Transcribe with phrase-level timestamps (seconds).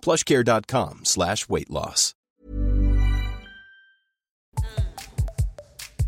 [0.00, 2.14] plushcare.com slash weight loss.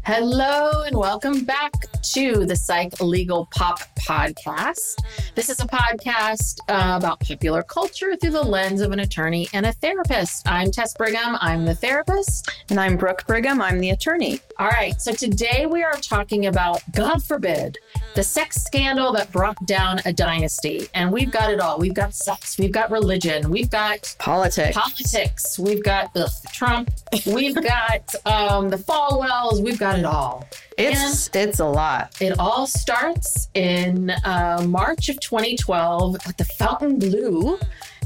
[0.03, 4.97] Hello and welcome back to the Psych Legal Pop Podcast.
[5.35, 9.67] This is a podcast uh, about popular culture through the lens of an attorney and
[9.67, 10.49] a therapist.
[10.49, 12.51] I'm Tess Brigham, I'm the therapist.
[12.71, 14.41] And I'm Brooke Brigham, I'm the attorney.
[14.61, 17.79] All right, so today we are talking about, God forbid,
[18.15, 20.87] the sex scandal that brought down a dynasty.
[20.93, 21.79] And we've got it all.
[21.79, 24.77] We've got sex, we've got religion, we've got Politics.
[24.77, 26.91] politics, we've got ugh, Trump,
[27.25, 30.47] we've got um, the Falwells, we've got it all.
[30.77, 32.21] It's it's a lot.
[32.21, 37.59] It all starts in uh, March of 2012 at the Fontainebleau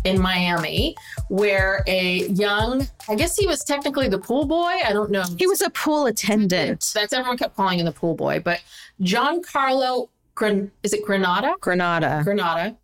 [0.04, 0.94] in Miami,
[1.28, 4.75] where a young, I guess he was technically the pool boy.
[4.84, 5.25] I don't know.
[5.38, 6.92] He was a pool attendant.
[6.94, 8.62] That's everyone kept calling him the pool boy, but
[9.00, 11.54] Giancarlo, Gran, is it Granada?
[11.60, 12.20] Granada.
[12.25, 12.76] Granada,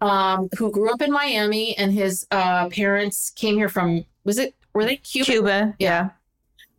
[0.00, 4.04] um, who grew up in Miami, and his uh, parents came here from.
[4.24, 4.54] Was it?
[4.72, 5.24] Were they Cuba?
[5.24, 5.74] Cuba.
[5.78, 6.10] Yeah.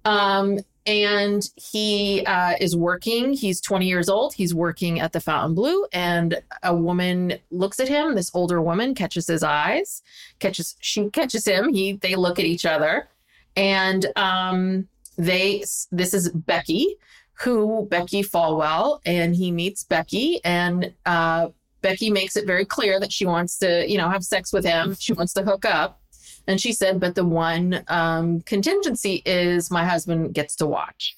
[0.06, 3.34] Um, and he uh, is working.
[3.34, 4.34] He's 20 years old.
[4.34, 8.16] He's working at the Fontainebleau, and a woman looks at him.
[8.16, 10.02] This older woman catches his eyes,
[10.40, 11.74] catches she catches him.
[11.74, 13.10] He they look at each other,
[13.56, 14.88] and um,
[15.18, 16.98] they this is Becky,
[17.34, 21.50] who Becky Falwell, and he meets Becky, and uh,
[21.82, 24.96] Becky makes it very clear that she wants to, you know, have sex with him.
[25.00, 26.01] She wants to hook up.
[26.52, 31.16] And she said, but the one um, contingency is my husband gets to watch.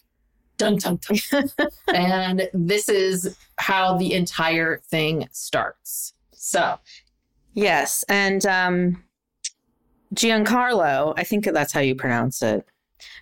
[0.58, 1.00] Dun, dun,
[1.32, 1.50] dun.
[1.94, 6.14] and this is how the entire thing starts.
[6.34, 6.78] So,
[7.56, 8.04] Yes.
[8.08, 9.04] And um
[10.16, 12.66] Giancarlo, I think that's how you pronounce it.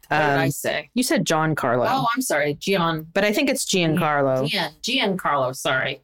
[0.09, 0.89] what did I Um, say?
[0.93, 1.85] you said John Carlo.
[1.87, 2.55] Oh, I'm sorry.
[2.55, 3.07] Gian.
[3.13, 4.47] but I think it's Giancarlo.
[4.47, 4.71] Gian.
[4.81, 5.55] Giancarlo.
[5.55, 6.01] Sorry.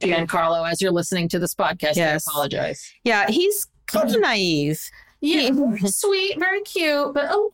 [0.00, 2.28] Giancarlo, as you're listening to this podcast, Yes.
[2.28, 2.92] I apologize.
[3.04, 4.80] Yeah, he's kind of naive.
[5.24, 7.52] Yeah, very sweet, very cute, but oh,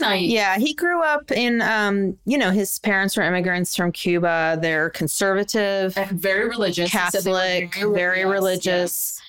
[0.00, 0.30] naive.
[0.30, 4.58] Yeah, he grew up in um, you know, his parents were immigrants from Cuba.
[4.60, 5.94] They're conservative.
[6.12, 6.90] Very religious.
[6.90, 9.20] He said they were Catholic, very religious.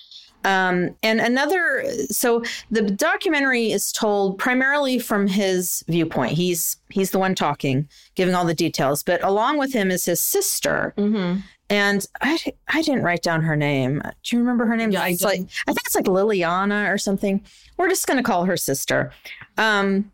[0.44, 6.34] Um, and another, so the documentary is told primarily from his viewpoint.
[6.34, 9.02] He's he's the one talking, giving all the details.
[9.02, 11.40] But along with him is his sister, Mm-hmm.
[11.70, 12.38] And I
[12.68, 14.02] I didn't write down her name.
[14.24, 14.92] Do you remember her name?
[14.92, 15.42] Yeah, I It's like.
[15.68, 17.44] I think it's like Liliana or something.
[17.78, 19.12] We're just going to call her sister.
[19.58, 20.12] Um,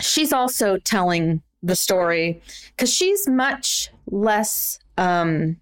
[0.00, 5.56] she's also telling the story because she's much less um,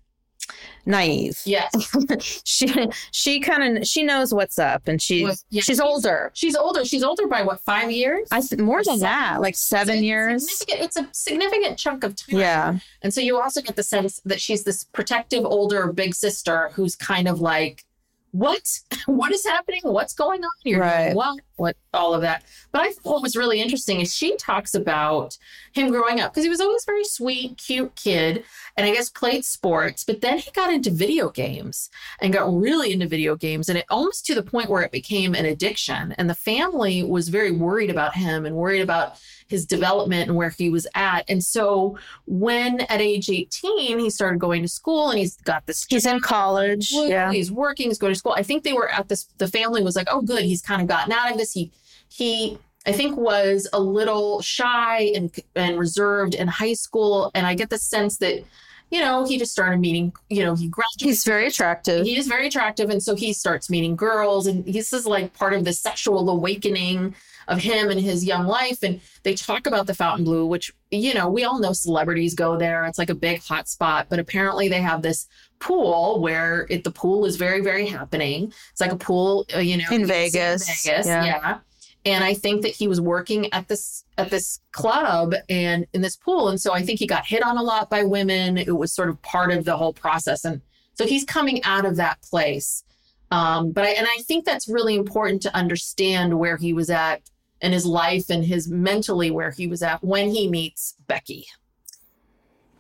[0.87, 1.71] naive Yes.
[2.45, 6.56] she she kind of she knows what's up and she Well, yeah, she's older She's
[6.56, 6.85] older.
[6.85, 8.29] She's older by what, five years?
[8.31, 9.00] i more than Seven.
[9.00, 12.38] that like seven It's years significant- It's a significant chunk of time.
[12.38, 16.70] yeah And so you also get the sense that she's this protective older big sister
[16.75, 17.85] who's kind of like,
[18.32, 18.62] what?
[19.06, 19.81] What is happening?
[19.82, 20.50] What's going on?
[20.62, 21.17] You're Right.
[21.17, 21.37] well.
[21.56, 22.44] what all of that.
[22.71, 25.37] But I thought what was really interesting is she talks about
[25.73, 28.44] him growing up because he was always very sweet, cute kid,
[28.77, 30.05] and I guess played sports.
[30.05, 31.91] But then he got into video games
[32.21, 35.35] and got really into video games, and it almost to the point where it became
[35.35, 36.12] an addiction.
[36.12, 39.19] And the family was very worried about him and worried about
[39.50, 41.25] his development and where he was at.
[41.29, 45.85] And so when at age 18, he started going to school and he's got this.
[45.88, 46.93] He's in college.
[46.93, 47.32] Yeah.
[47.32, 48.35] He's working, he's going to school.
[48.37, 50.44] I think they were at this, the family was like, oh, good.
[50.44, 51.52] He's kind of gotten out of this.
[51.52, 51.73] He,
[52.08, 57.55] he, I think was a little shy and and reserved in high school, and I
[57.55, 58.43] get the sense that
[58.91, 61.06] you know, he just started meeting, you know, he graduated.
[61.06, 62.05] He's very attractive.
[62.05, 62.91] He is very attractive.
[62.91, 64.49] And so he starts meeting girls.
[64.49, 67.14] And this is like part of the sexual awakening
[67.50, 68.82] of him and his young life.
[68.82, 72.87] And they talk about the Fontainebleau, which, you know, we all know celebrities go there.
[72.87, 74.06] It's like a big hot spot.
[74.08, 75.26] But apparently they have this
[75.58, 78.52] pool where it, the pool is very, very happening.
[78.70, 80.69] It's like a pool, uh, you know, in Vegas.
[80.69, 81.06] In Vegas.
[81.06, 81.25] yeah.
[81.25, 81.58] yeah
[82.05, 86.17] and i think that he was working at this at this club and in this
[86.17, 88.93] pool and so i think he got hit on a lot by women it was
[88.93, 90.61] sort of part of the whole process and
[90.94, 92.85] so he's coming out of that place
[93.32, 97.23] um, but I, and i think that's really important to understand where he was at
[97.61, 101.47] in his life and his mentally where he was at when he meets Becky.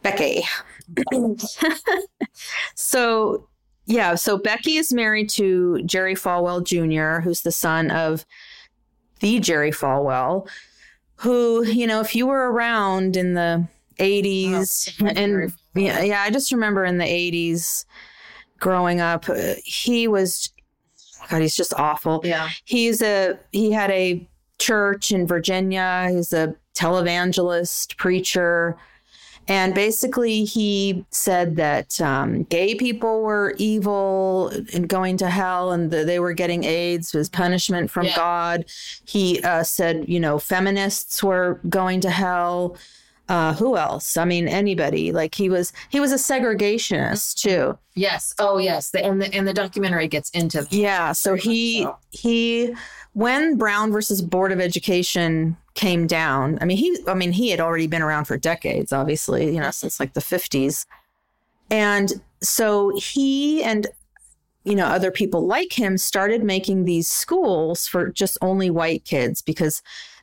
[0.02, 0.42] Becky.
[2.74, 3.46] so,
[3.86, 8.24] yeah, so Becky is married to Jerry Falwell Jr., who's the son of
[9.20, 10.48] the Jerry Falwell,
[11.16, 13.68] who, you know, if you were around in the
[13.98, 17.84] 80s oh, and yeah, yeah, I just remember in the 80s
[18.58, 20.50] growing up, uh, he was
[21.28, 22.20] God, he's just awful.
[22.24, 22.48] Yeah.
[22.64, 24.26] He's a he had a
[24.60, 26.08] church in Virginia.
[26.10, 28.76] He's a televangelist, preacher.
[29.48, 35.90] And basically, he said that um, gay people were evil and going to hell and
[35.90, 38.14] that they were getting AIDS as punishment from yeah.
[38.14, 38.64] God.
[39.04, 42.76] He uh, said, you know, feminists were going to hell.
[43.28, 44.16] Uh, who else?
[44.16, 45.10] I mean, anybody.
[45.10, 47.76] Like he was, he was a segregationist too.
[47.94, 48.34] Yes.
[48.38, 48.90] Oh, yes.
[48.90, 50.62] The, and the and the documentary gets into.
[50.62, 50.72] That.
[50.72, 51.12] Yeah.
[51.12, 52.74] So he he
[53.12, 57.60] when Brown versus Board of Education came down, I mean he I mean he had
[57.60, 60.86] already been around for decades, obviously, you know, since like the 50s.
[61.70, 62.12] And
[62.42, 63.86] so he and
[64.64, 69.42] you know other people like him started making these schools for just only white kids
[69.42, 69.82] because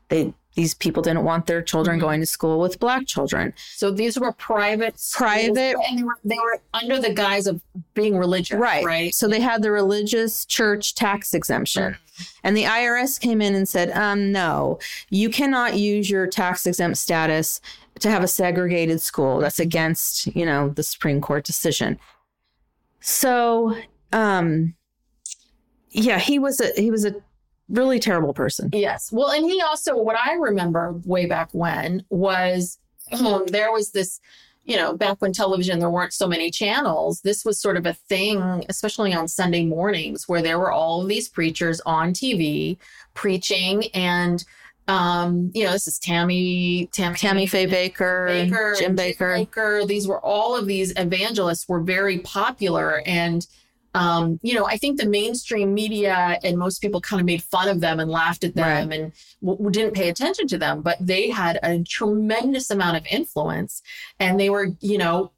[0.10, 2.08] they these people didn't want their children mm-hmm.
[2.08, 3.54] going to school with black children.
[3.76, 7.62] So these were private, private, and they were they were under the guise of
[7.94, 8.84] being religious, right?
[8.84, 9.14] Right.
[9.14, 12.24] So they had the religious church tax exemption, mm-hmm.
[12.44, 14.80] and the IRS came in and said, um, no,
[15.12, 17.62] you cannot use your tax exempt status
[18.00, 19.38] to have a segregated school.
[19.38, 22.00] That's against you know the Supreme Court decision.
[23.00, 23.78] So,
[24.12, 24.74] um,
[25.92, 27.14] yeah, he was a he was a
[27.70, 28.70] really terrible person.
[28.74, 29.12] Yes.
[29.12, 32.80] Well, and he also, what I remember way back when was
[33.12, 34.20] um, there was this,
[34.66, 37.22] you know, back when television, there weren't so many channels.
[37.22, 41.08] This was sort of a thing, especially on Sunday mornings, where there were all of
[41.08, 42.78] these preachers on TV
[43.14, 44.44] preaching and
[44.88, 49.46] um, you know, this is Tammy, Tammy, Tammy Faye Baker, Bakker Jim Bakker.
[49.46, 49.86] Bakker.
[49.86, 53.46] These were all of these evangelists were very popular, and
[53.94, 57.68] um, you know, I think the mainstream media and most people kind of made fun
[57.68, 59.00] of them and laughed at them right.
[59.00, 59.12] and
[59.44, 63.82] w- didn't pay attention to them, but they had a tremendous amount of influence
[64.20, 65.32] and they were, you know,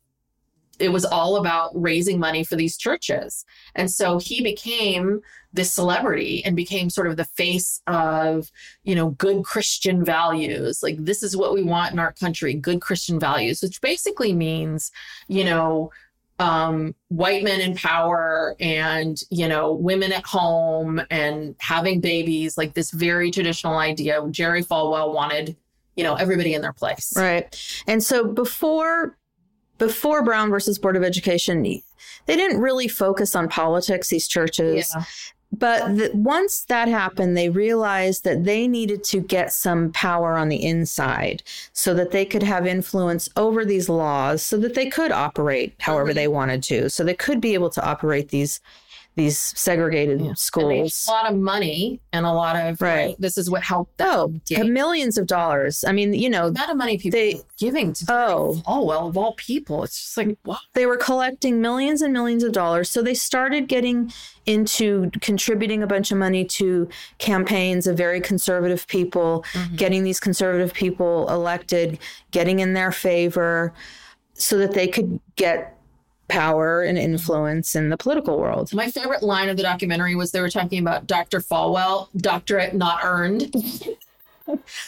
[0.80, 3.46] it was all about raising money for these churches.
[3.76, 8.50] And so he became this celebrity and became sort of the face of,
[8.84, 10.82] you know, good Christian values.
[10.82, 14.92] Like, this is what we want in our country good Christian values, which basically means,
[15.28, 15.92] you know,
[16.40, 22.74] um, white men in power and you know women at home and having babies like
[22.74, 24.26] this very traditional idea.
[24.32, 25.56] Jerry falwell wanted
[25.96, 27.14] you know everybody in their place.
[27.16, 27.56] Right.
[27.88, 29.18] And so before
[29.78, 31.62] before brown versus board of education
[32.26, 34.92] they didn't really focus on politics these churches.
[34.96, 35.04] Yeah.
[35.52, 40.50] But the, once that happened, they realized that they needed to get some power on
[40.50, 41.42] the inside
[41.74, 46.14] so that they could have influence over these laws so that they could operate however
[46.14, 46.90] they wanted to.
[46.90, 48.62] So they could be able to operate these
[49.16, 50.34] these segregated yeah.
[50.34, 51.06] schools.
[51.08, 52.96] a lot of money and a lot of right.
[52.96, 54.08] right this is what helped them.
[54.10, 54.66] Oh, get.
[54.68, 55.84] millions of dollars.
[55.86, 59.08] I mean, you know, the amount of money people they, giving to oh oh well
[59.08, 62.90] of all people, it's just like what they were collecting millions and millions of dollars.
[62.90, 64.12] So they started getting
[64.46, 66.88] into contributing a bunch of money to
[67.18, 69.76] campaigns of very conservative people, mm-hmm.
[69.76, 72.00] getting these conservative people elected,
[72.32, 73.74] getting in their favor,
[74.34, 75.79] so that they could get
[76.30, 78.74] power and influence in the political world.
[78.74, 81.40] My favorite line of the documentary was they were talking about Dr.
[81.40, 83.54] Falwell, doctorate not earned.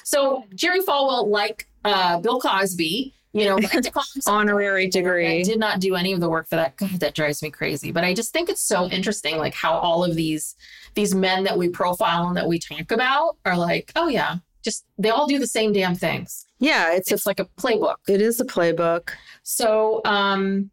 [0.04, 3.60] so Jerry Falwell, like uh, Bill Cosby, you know,
[4.28, 5.44] Honorary degree.
[5.44, 6.76] did not do any of the work for that.
[6.76, 7.92] God, that drives me crazy.
[7.92, 10.56] But I just think it's so interesting, like how all of these
[10.96, 14.86] these men that we profile and that we talk about are like, oh yeah, just
[14.98, 16.46] they all do the same damn things.
[16.60, 17.96] Yeah, it's, It's like a playbook.
[18.08, 19.12] it is a playbook.
[19.44, 20.70] So um,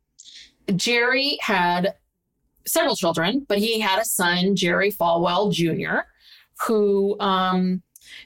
[0.76, 1.94] Jerry had
[2.66, 6.06] several children, but he had a son, Jerry Falwell Jr.,
[6.66, 7.82] who um,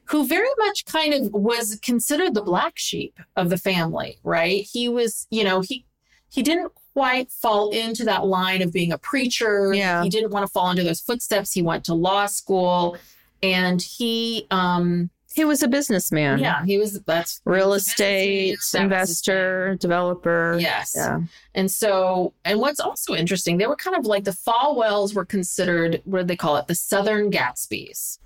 [0.07, 4.67] who very much kind of was considered the black sheep of the family, right?
[4.71, 5.85] He was, you know, he
[6.29, 9.73] he didn't quite fall into that line of being a preacher.
[9.73, 10.03] Yeah.
[10.03, 11.53] He didn't want to fall into those footsteps.
[11.53, 12.97] He went to law school
[13.43, 16.39] and he um He was a businessman.
[16.39, 18.51] yeah, he was that's Real estate.
[18.51, 18.83] That was his thing.
[18.85, 20.57] investor, developer.
[20.61, 20.93] Yes.
[20.97, 21.21] Yeah.
[21.55, 26.01] And so, and what's also interesting, they were kind of like the Falwells were considered,
[26.05, 26.67] what do they call it?
[26.67, 28.19] The Southern Gatsbys.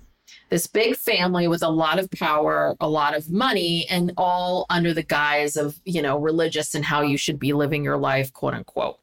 [0.49, 4.93] This big family with a lot of power, a lot of money, and all under
[4.93, 8.53] the guise of, you know, religious and how you should be living your life, quote
[8.53, 8.97] unquote.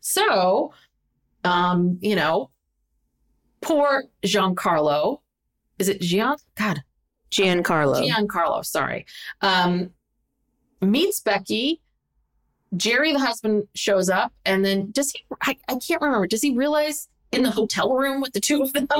[0.00, 0.72] So,
[1.42, 2.50] um, you know,
[3.60, 5.20] poor Giancarlo,
[5.78, 6.36] is it Gian?
[6.54, 6.84] God,
[7.34, 8.08] Giancarlo.
[8.08, 9.06] Giancarlo, sorry,
[9.40, 9.90] um,
[10.80, 11.80] meets Becky.
[12.76, 15.20] Jerry, the husband, shows up, and then does he?
[15.42, 16.26] I, I can't remember.
[16.26, 18.86] Does he realize in the hotel room with the two of them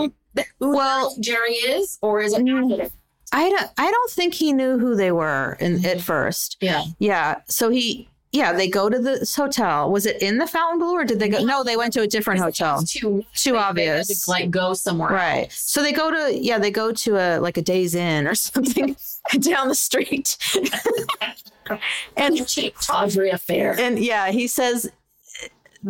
[0.60, 2.42] who Well- Jerry is, or is it?
[2.42, 2.90] Mm.
[3.32, 6.56] I don't I don't think he knew who they were in, at first.
[6.60, 7.40] Yeah, Yeah.
[7.48, 9.90] So he yeah, they go to this hotel.
[9.92, 12.40] Was it in the Fontainebleau or did they go No, they went to a different
[12.40, 12.82] hotel.
[12.82, 14.24] Too Too they- they obvious.
[14.24, 15.10] to, like go somewhere.
[15.10, 15.44] Right.
[15.44, 15.54] else.
[15.58, 18.96] So they go to yeah, they go to a like a Days Inn or something
[19.38, 20.36] down the street.
[22.16, 23.78] and cheap tawdry affair.
[23.78, 24.90] and yeah, he says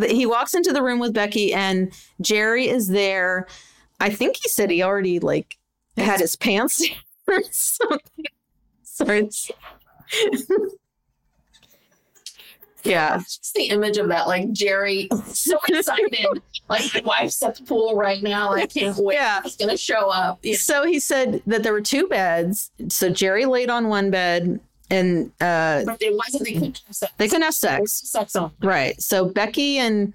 [0.06, 3.46] he walks into the room with Becky and Jerry is there.
[4.00, 5.56] I think he said he already like
[5.96, 6.84] had his pants
[7.26, 8.24] or something.
[8.82, 9.30] Sorry.
[12.84, 13.18] Yeah.
[13.18, 16.42] Just the image of that, like Jerry, so excited.
[16.68, 18.52] like my wife's at the pool right now.
[18.52, 19.14] I can't wait.
[19.14, 19.42] Yeah.
[19.42, 20.44] He's gonna show up.
[20.44, 22.70] Know, So he said that there were two beds.
[22.88, 24.60] So Jerry laid on one bed
[24.90, 26.44] and uh, but it wasn't.
[26.44, 27.12] They couldn't have sex.
[27.16, 27.92] they couldn't have sex.
[27.92, 28.52] sex on.
[28.62, 29.00] Right.
[29.00, 30.12] So Becky and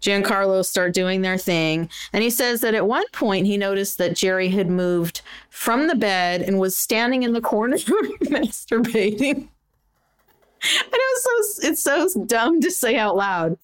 [0.00, 1.88] Giancarlo start doing their thing.
[2.12, 5.94] And he says that at one point he noticed that Jerry had moved from the
[5.94, 7.76] bed and was standing in the corner
[8.24, 9.48] masturbating.
[10.84, 13.58] And it was so it's so dumb to say out loud.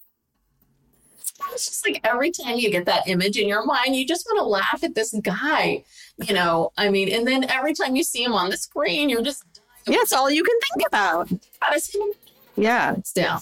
[1.51, 4.39] It's just like every time you get that image in your mind, you just want
[4.39, 5.83] to laugh at this guy.
[6.17, 9.21] You know, I mean, and then every time you see him on the screen, you're
[9.23, 9.43] just
[9.87, 11.29] Yeah, it's all you can think about.
[11.59, 12.13] how does he
[12.55, 12.95] Yeah.
[13.03, 13.41] still.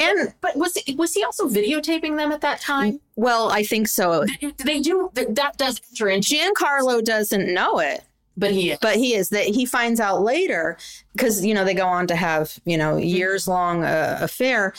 [0.00, 3.00] And But was was he also videotaping them at that time?
[3.16, 4.24] well, I think so.
[4.40, 5.34] Did they do that?
[5.34, 8.02] That does enter into, Giancarlo doesn't know it.
[8.40, 8.78] But he is.
[8.80, 9.28] but he is.
[9.30, 10.76] That he finds out later
[11.12, 14.74] because you know they go on to have you know years long uh, affair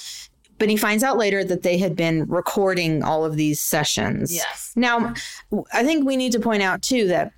[0.58, 4.32] but he finds out later that they had been recording all of these sessions.
[4.32, 5.14] Yes, now
[5.74, 7.32] i think we need to point out too that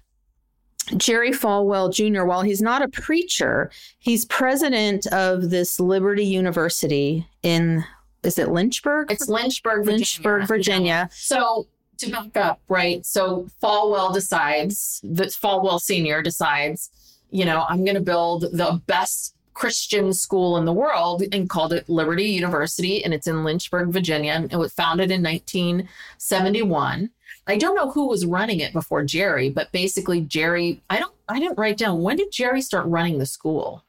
[0.98, 7.84] jerry falwell jr while he's not a preacher he's president of this liberty university in
[8.24, 9.12] is it lynchburg?
[9.12, 9.98] It's Lynchburg, Virginia.
[9.98, 11.10] lynchburg virginia.
[11.12, 11.68] So
[12.06, 13.06] to back up, right?
[13.06, 16.90] So Falwell decides that Falwell Senior decides,
[17.32, 21.74] you know, I'm going to build the best Christian school in the world and called
[21.74, 24.32] it Liberty University, and it's in Lynchburg, Virginia.
[24.34, 27.10] And it was founded in 1971.
[27.46, 30.82] I don't know who was running it before Jerry, but basically Jerry.
[30.90, 31.14] I don't.
[31.28, 33.84] I didn't write down when did Jerry start running the school.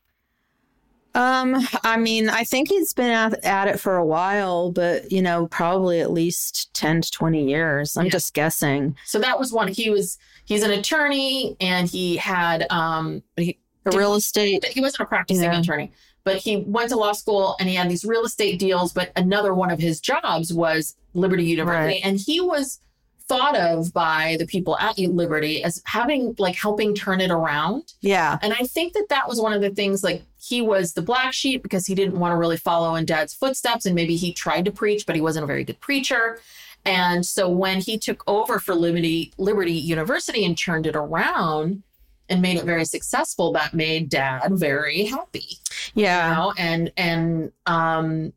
[1.14, 5.23] Um, I mean, I think he's been at, at it for a while, but you
[5.23, 7.97] know, probably at least 10 to 20 years.
[7.97, 8.11] I'm Yeah.
[8.11, 8.97] just guessing.
[9.06, 9.68] So that was one.
[9.68, 10.18] He was.
[10.47, 12.66] He's an attorney, and he had.
[12.71, 14.64] Um, he, A real estate.
[14.64, 15.61] he wasn't a practicing Yeah.
[15.61, 15.92] attorney,
[16.25, 18.92] but he went to law school and he had these real estate deals.
[18.92, 22.00] But another one of his jobs was Liberty University, Right.
[22.04, 22.80] and he was
[23.26, 27.94] thought of by the people at Liberty as having like helping turn it around.
[28.02, 28.38] Yeah.
[28.42, 31.33] And I think that that was one of the things like he was the black
[31.33, 33.87] sheep because he didn't want to really follow in dad's footsteps.
[33.87, 36.39] And maybe he tried to preach, but he wasn't a very good preacher.
[36.85, 41.83] And so when he took over for Liberty, Liberty University and turned it around
[42.29, 45.59] and made it very successful, that made dad very happy.
[45.95, 46.35] You Yeah.
[46.35, 48.33] know, and and um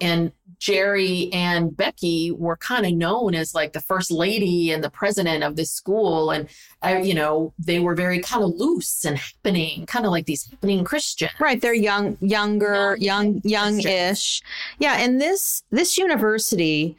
[0.00, 4.90] and Jerry and Becky were kind of known as like the first lady and the
[4.90, 6.30] president of this school.
[6.30, 6.48] And,
[6.84, 10.48] uh, you know, they were very kind of loose and happening, kind of like these
[10.48, 11.32] happening Christians.
[11.38, 11.60] Right.
[11.60, 14.42] They're young, younger, young, Young young-ish.
[14.78, 14.96] Yeah.
[14.98, 16.96] And this, this university,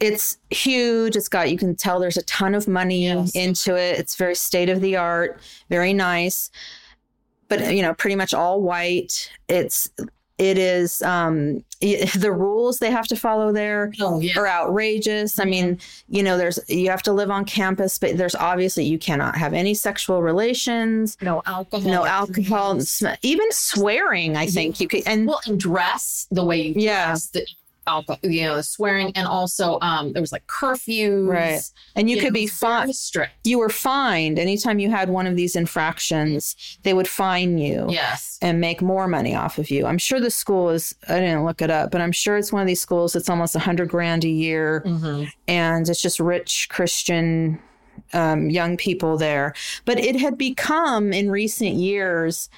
[0.00, 1.16] it's huge.
[1.16, 3.34] It's got, you can tell there's a ton of money Yes.
[3.34, 3.98] into it.
[3.98, 6.50] It's very state of the art, very nice,
[7.48, 9.30] but, you know, pretty much all white.
[9.48, 9.90] It's,
[10.40, 14.38] it is, um, the rules they have to follow there Oh, yeah.
[14.38, 15.38] are outrageous.
[15.38, 15.78] I mean,
[16.08, 19.52] you know, there's you have to live on campus, but there's obviously you cannot have
[19.54, 21.90] any sexual relations, No alcohol.
[21.90, 22.80] no alcohol,
[23.22, 24.36] even swearing.
[24.36, 27.06] I think you could, and Well, and dress the way you Yeah.
[27.08, 27.46] dress, the
[27.86, 31.28] alcohol, you know, the swearing, and also um, there was like curfews.
[31.28, 31.60] Right.
[31.96, 32.92] and you, know, could it be fined.
[33.44, 36.78] You were fined anytime you had one of these infractions.
[36.82, 37.86] They would fine you.
[37.88, 38.38] Yes.
[38.42, 39.86] And make more money off of you.
[39.86, 42.62] I'm sure the school is, I didn't look it up, but I'm sure it's one
[42.62, 44.80] of these schools that's almost a hundred grand a year.
[44.80, 47.60] hmm and it's just rich Christian
[48.12, 49.52] um, young people there.
[49.84, 52.48] But it had become in recent years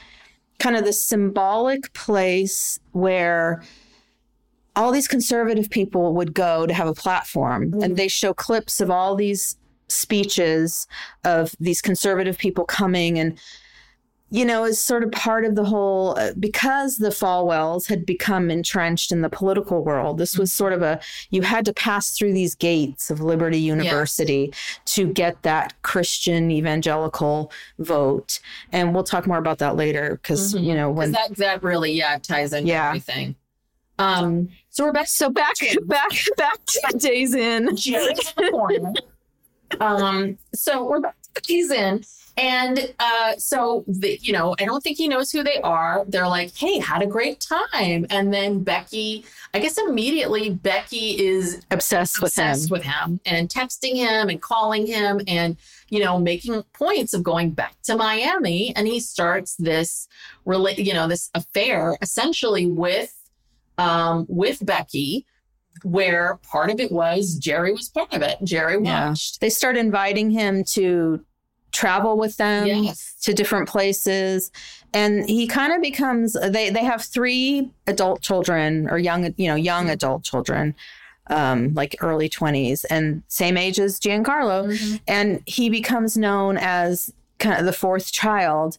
[0.58, 3.62] kind of the symbolic place where
[4.74, 8.90] all these conservative people would go to have a platform and they show clips of
[8.90, 9.56] all these
[9.88, 10.86] speeches
[11.24, 13.38] of these conservative people coming and
[14.30, 18.50] you know is sort of part of the whole uh, because the Falwells had become
[18.50, 20.98] entrenched in the political world this was sort of a
[21.28, 24.50] you had to pass through these gates of Liberty University
[24.86, 28.40] to get that Christian evangelical vote
[28.72, 30.64] and we'll talk more about that later because Mhm.
[30.64, 32.88] you know when that that really yeah ties into Yeah.
[32.88, 33.36] everything.
[33.98, 35.54] Um, so we're back so back
[35.86, 38.94] back back to Days Inn Jerry's in.
[39.80, 42.02] Um, so we're back to Days Inn.
[42.36, 46.04] And uh, so the, you know, I don't think he knows who they are.
[46.08, 51.60] They're like, "Hey, had a great time," and then Becky, I guess immediately Becky is
[51.70, 55.58] obsessed with him with him and texting him and calling him and
[55.90, 60.08] you know making points of going back to Miami and he starts this
[60.46, 63.14] rela- you know this affair essentially with
[63.78, 65.26] um with Becky
[65.82, 68.36] where part of it was Jerry was part of it.
[68.44, 69.08] Jerry Yeah.
[69.08, 69.40] watched.
[69.40, 71.24] They start inviting him to
[71.72, 73.16] travel with them yes.
[73.22, 74.50] to different places.
[74.92, 79.54] And he kind of becomes they they have three adult children or young you know
[79.56, 80.74] young adult children
[81.28, 84.66] um like early 20s and same age as Giancarlo.
[84.68, 85.00] Mhm.
[85.08, 88.76] and he becomes known as kind of the fourth child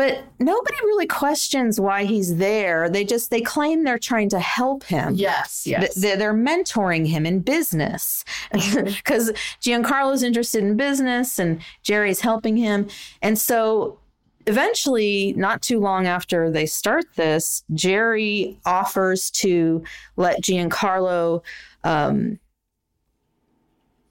[0.00, 2.88] but nobody really questions why he's there.
[2.88, 5.14] They just they claim they're trying to help him.
[5.14, 5.94] Yes yes.
[5.94, 8.24] They're, they're mentoring him in business.
[8.80, 9.30] Because
[9.60, 12.88] Giancarlo's interested in business and Jerry's helping him.
[13.20, 13.98] And so
[14.46, 19.84] eventually, not too long after they start this, Jerry offers to
[20.16, 21.42] let Giancarlo
[21.84, 22.38] um,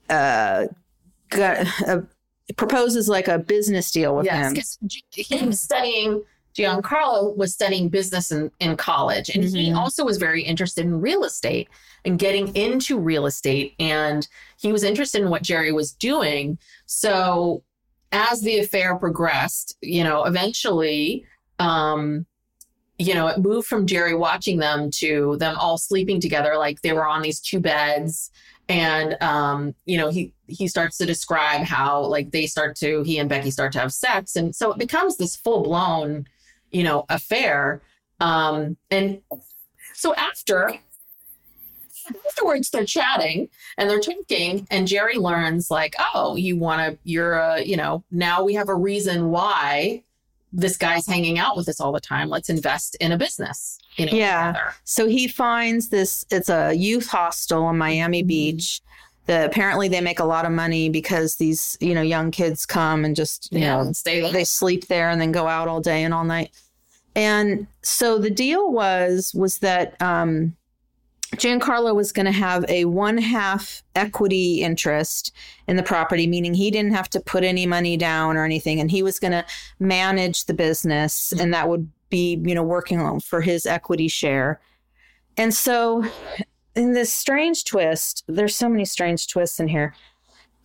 [0.08, 0.68] uh,
[1.30, 2.02] got, uh,
[2.58, 4.36] proposes like a business deal with him.
[4.36, 4.56] yes him.
[4.56, 6.24] 'cause G- he was studying
[6.58, 9.78] Giancarlo was studying business in, in college and he Mhm.
[9.78, 11.70] also was very interested in real estate
[12.06, 14.28] and getting into real estate and
[14.60, 17.64] he was interested in what Jerry was doing so
[18.12, 21.24] as the affair progressed you know eventually
[21.60, 22.26] um
[22.98, 26.94] you know it moved from Jerry watching them to them all sleeping together like they
[26.94, 28.32] were on these two beds
[28.70, 33.18] and um you know he he starts to describe how like they start to he
[33.18, 34.36] and Becky start to have sex.
[34.36, 36.28] And so it becomes this full blown
[36.72, 37.82] you know affair.
[38.20, 39.22] Um and
[39.96, 40.74] so after
[42.26, 47.34] afterwards they're chatting and they're talking and Jerry learns like oh you want to you're
[47.34, 50.04] a you know now we have a reason why
[50.52, 54.06] this guy's hanging out with us all the time let's invest in a business you
[54.06, 54.48] know Yeah.
[54.54, 54.74] together.
[54.84, 58.28] So he finds this, it's a youth hostel on Miami Mhm.
[58.28, 58.82] Beach.
[59.26, 63.06] The, apparently they make a lot of money because these, you know, young kids come
[63.06, 65.82] and just, you yeah know, stay there they sleep there and then go out all
[65.82, 66.50] day and all night.
[67.16, 70.56] And so the deal was was that um,
[71.36, 75.32] Giancarlo was going to have a one half equity interest
[75.68, 78.89] in the property, meaning he didn't have to put any money down or anything, and
[78.89, 79.46] he was going to
[79.80, 84.60] manage the business, and that would be you know working for his equity share.
[85.38, 86.04] And so,
[86.76, 89.94] in this strange twist, there's so many strange twists in here.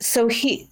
[0.01, 0.69] So he,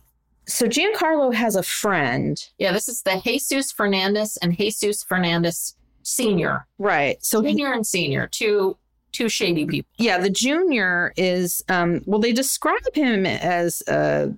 [0.47, 6.67] so Giancarlo has a friend, Yeah, this is the Jesus Fernandez and Jesus Fernandez Senior.
[6.79, 7.23] right?
[7.25, 8.77] So he, Junior and senior, two
[9.13, 9.91] two shady people.
[9.99, 14.29] yeah, the junior is um well they describe him as uh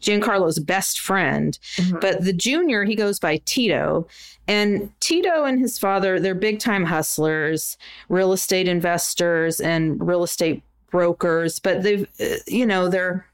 [0.00, 1.58] Giancarlo's best friend.
[1.76, 2.00] Mhm.
[2.00, 4.06] But the junior, he goes by Tito.
[4.46, 7.76] And Tito and his father, they're big time hustlers,
[8.08, 11.58] real estate investors, and real estate brokers.
[11.58, 13.26] But they've, uh, you know, they're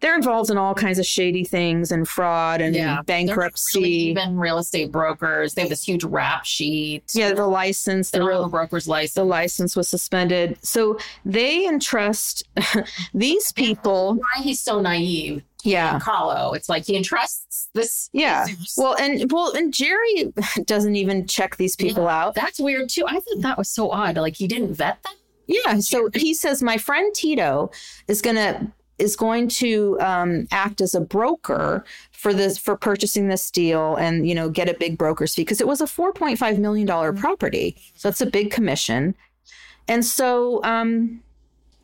[0.00, 3.00] they're involved in all kinds of shady things and fraud and Yeah.
[3.02, 3.78] Bankruptcy.
[3.80, 5.54] really even real estate brokers.
[5.54, 7.04] They have this huge rap sheet.
[7.14, 9.14] yeah, the license, the real broker's license.
[9.14, 10.58] the license was suspended.
[10.62, 12.44] So they entrust
[13.14, 14.14] these people.
[14.16, 15.98] Why he's so naive, Yeah.
[15.98, 16.54] Kahlo.
[16.54, 18.10] It's like he entrusts this.
[18.12, 18.46] Yeah.
[18.76, 20.32] Well, and well, and Jerry
[20.66, 22.34] doesn't even check these people out.
[22.34, 23.04] That's weird too.
[23.06, 24.16] I thought that was so odd.
[24.16, 25.14] Like he didn't vet them.
[25.46, 25.78] Yeah.
[25.80, 27.70] So he says, my friend Tito
[28.08, 33.50] is gonna is going to um, act as a broker for this for purchasing this
[33.50, 36.86] deal and you know get a big broker's fee because it was a 4.5 million
[36.86, 39.14] dollar property so it's a big commission
[39.88, 41.22] and so um,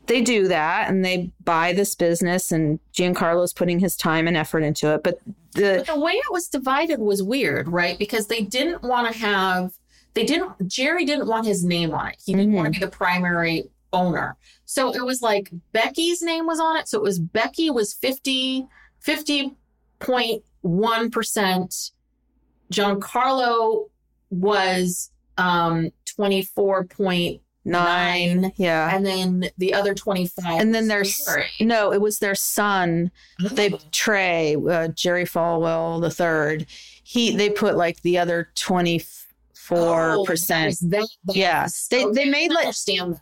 [0.06, 4.62] they do that and they buy this business and giancarlo's putting his time and effort
[4.62, 5.20] into it but
[5.54, 7.98] the But the way it was divided was weird, right?
[7.98, 9.72] Because they didn't want to have
[10.14, 12.16] they didn't Jerry didn't want his name on it.
[12.24, 14.36] He didn't want to be the primary owner.
[14.72, 16.88] So it was like Becky's name was on it.
[16.88, 18.66] So it was Becky was 50
[19.04, 21.90] 50.1%.
[22.72, 23.90] Giancarlo
[24.30, 28.52] was um 24.9 nine.
[28.56, 28.92] Yeah.
[28.94, 31.24] And then the other 25 and then there's
[31.60, 33.12] no it was their son.
[33.52, 36.66] They trey uh, jerry falwell the third.
[37.04, 39.21] He they put like the other 24
[39.70, 40.76] Oh, percent.
[40.90, 41.66] that- that Yeah.
[41.90, 42.74] They- okay, they made, like-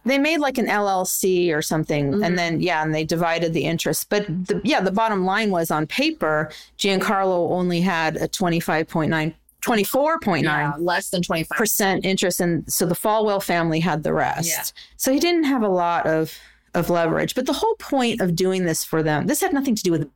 [0.05, 2.25] they made like an llc or something Mhm.
[2.27, 4.07] and then yeah and they divided the interest.
[4.09, 10.43] But the, yeah the bottom line was on paper giancarlo only had a 25.9 24.9
[10.45, 14.49] Yeah, less than 25 percent interest and so the falwell family had the rest.
[14.49, 14.63] Yeah.
[14.97, 16.33] so he didn't have a lot of
[16.73, 17.35] of leverage.
[17.35, 20.09] But the whole point of doing this for them this had nothing to do with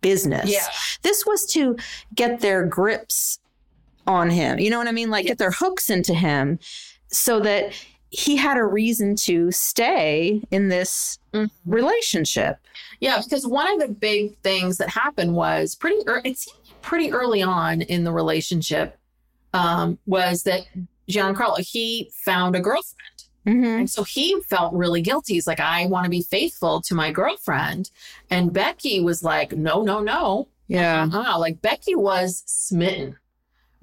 [0.00, 0.48] business.
[0.50, 0.66] Yeah.
[1.02, 1.76] this was to
[2.14, 3.38] get their grips
[4.06, 6.58] on him you know what i mean like get their hooks into him
[7.08, 7.72] so that
[8.10, 11.50] he had a reason to stay in this Mhm.
[11.66, 12.58] relationship
[13.00, 17.12] Yeah, because one of the big things that happened was pretty ear it seemed pretty
[17.12, 18.96] early on in the relationship
[19.52, 20.62] um, was that
[21.10, 23.24] Giancarlo he found a girlfriend.
[23.46, 23.64] mm-hmm.
[23.80, 25.34] And so he felt really guilty.
[25.34, 27.90] He's like, I want to be faithful to my girlfriend.
[28.30, 30.48] And Becky was like, no, no, no.
[30.68, 31.38] yeah Uh-uh.
[31.38, 33.16] Like Becky was smitten.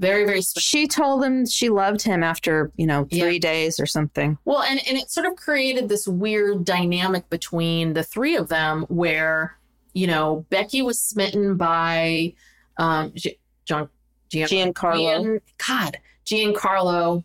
[0.03, 3.23] Very, very she told him she loved him after you know Yeah.
[3.23, 4.37] three days or something.
[4.43, 8.83] Well, and, and it sort of created this weird dynamic between the three of them
[8.89, 9.57] where,
[9.93, 12.33] you know, Becky was smitten by
[12.77, 13.87] um G- John
[14.29, 15.23] Gian, giancarlo.
[15.23, 17.23] Gian- God, Giancarlo.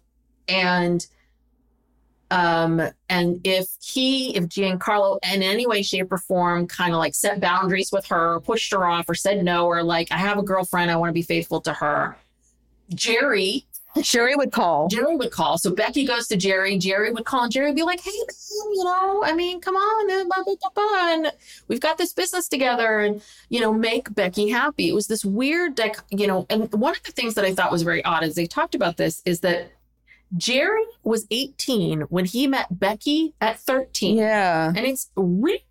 [0.49, 1.05] And
[2.31, 7.15] um and if he if Giancarlo in any way shape or form kind of like
[7.15, 10.43] set boundaries with her pushed her off or said no or like I have a
[10.43, 10.91] girlfriend.
[10.91, 12.17] I want to be faithful to her
[12.95, 13.65] Jerry
[14.03, 14.87] Jerry would call.
[14.89, 15.59] Jerry would call.
[15.59, 16.79] So Becky goes to Jerry.
[16.79, 19.75] Jerry would call, and Jerry would be like, "Hey, man, you know, I mean, come
[19.75, 21.33] on, and blah blah blah, and
[21.67, 25.79] we've got this business together, and you know, make Becky happy." It was this weird,
[25.79, 28.35] like, you know, and one of the things that I thought was very odd as
[28.37, 29.73] they talked about this is that
[30.37, 34.69] Jerry was 18 when he met Becky at 13, Yeah.
[34.69, 35.65] and it's really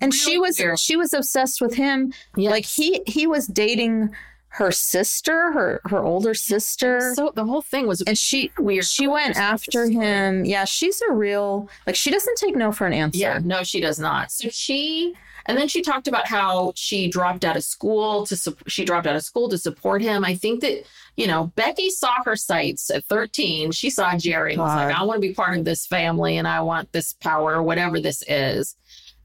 [0.00, 0.78] And she was weird.
[0.78, 2.12] she was obsessed with him.
[2.36, 2.50] Yeah.
[2.50, 4.10] Like he he was dating
[4.54, 7.14] her sister, her her older sister.
[7.14, 8.84] so the whole thing was and she weird.
[8.84, 10.44] she went after him.
[10.44, 13.18] Yeah, she's a real like she doesn't take no for an answer.
[13.18, 14.30] Yeah, no, she does not.
[14.30, 15.14] So she,
[15.46, 19.16] and then she talked about how she dropped out of school to she dropped out
[19.16, 20.22] of school to support him.
[20.22, 20.84] I think that
[21.16, 23.72] you know Becky saw her sights at thirteen.
[23.72, 26.46] She saw Jerry and was like, I want to be part of this family and
[26.46, 28.76] I want this power, whatever this is.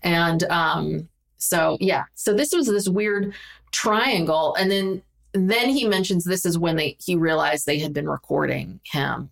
[0.03, 3.33] And um, so yeah, so this was this weird
[3.71, 5.01] triangle, and then
[5.49, 9.29] then he mentions this is when they he realized they had been recording him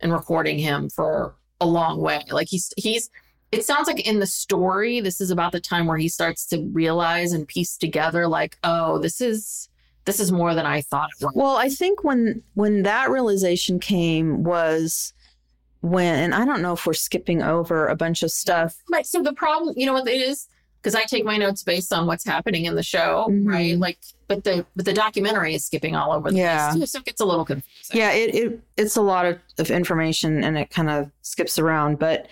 [0.00, 2.22] and recording him for a long way.
[2.30, 3.10] Like he's he's
[3.52, 6.68] it sounds like in the story, this is about the time where he starts to
[6.72, 9.68] realize and piece together, like, oh, this is
[10.04, 11.32] this is more than I thought it was.
[11.34, 15.12] Well, I think when when that realization came was
[15.80, 18.76] when and I don't know if we're skipping over a bunch of stuff.
[18.90, 19.06] Right.
[19.06, 20.48] So the problem, you know what it is?
[20.86, 23.44] Because I take my notes based on what's happening in the show, Mhm.
[23.44, 23.76] right?
[23.76, 26.70] Like, but the but the documentary is skipping all over the Yeah.
[26.70, 27.96] place too, so it gets a little confusing.
[27.96, 31.98] Yeah, it, it it's a lot of, of information and it kind of skips around,
[31.98, 32.28] but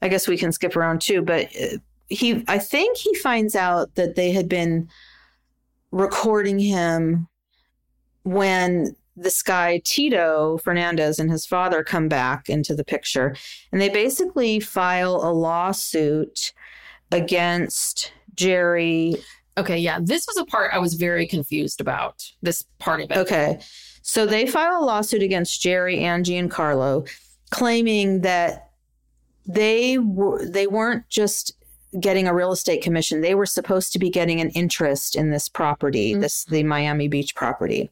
[0.00, 1.20] I guess we can skip around too.
[1.20, 1.76] But uh,
[2.08, 4.88] he, I think he finds out that they had been
[5.90, 7.28] recording him
[8.22, 13.36] when this guy Tito Fernandez and his father come back into the picture,
[13.70, 16.54] and they basically file a lawsuit
[17.12, 19.14] against Jerry
[19.58, 19.98] Okay, yeah.
[20.00, 22.24] This was a part I was very confused about.
[22.40, 23.18] This part of it.
[23.18, 23.60] Okay.
[24.00, 27.08] So they file a lawsuit against Jerry and Giancarlo
[27.50, 28.70] claiming that
[29.46, 31.52] they were they weren't just
[32.00, 33.20] getting a real estate commission.
[33.20, 36.22] They were supposed to be getting an interest in this property, Mm-hmm.
[36.22, 37.90] this the Miami Beach property.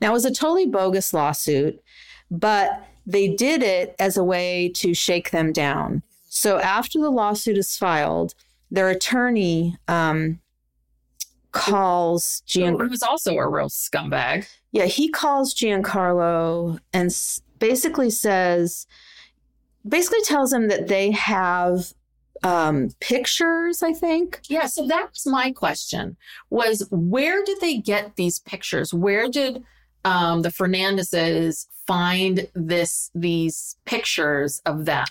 [0.00, 1.82] Now it was a totally bogus lawsuit,
[2.30, 6.02] but they did it as a way to shake them down.
[6.30, 8.34] So after the lawsuit is filed,
[8.74, 10.40] their attorney um,
[11.52, 12.78] calls Gian.
[12.78, 14.46] Who was also a real scumbag.
[14.72, 18.86] Yeah, he calls Giancarlo and s- basically says,
[19.86, 21.94] basically tells him that they have
[22.42, 23.82] um, pictures.
[23.82, 24.40] I think.
[24.48, 26.16] Yeah, so that was my question.
[26.50, 28.92] Was where did they get these pictures?
[28.92, 29.62] Where did
[30.04, 35.06] um, the Fernandezes find this these pictures of them?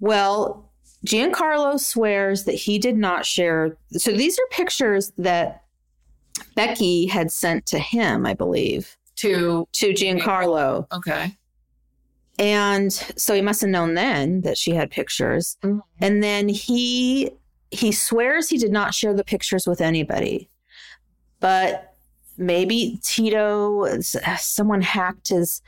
[0.00, 0.70] Well,
[1.04, 3.76] Giancarlo swears that he did not share.
[3.92, 5.62] So these are pictures that
[6.54, 10.86] Becky had sent to him, I believe, To to Giancarlo.
[10.92, 11.36] okay,
[12.38, 15.56] And so he must have known then that she had pictures.
[15.62, 15.80] Mhm.
[16.00, 17.30] And then he
[17.70, 20.48] he swears he did not share the pictures with anybody.
[21.40, 21.94] But
[22.36, 25.60] maybe Tito someone hacked his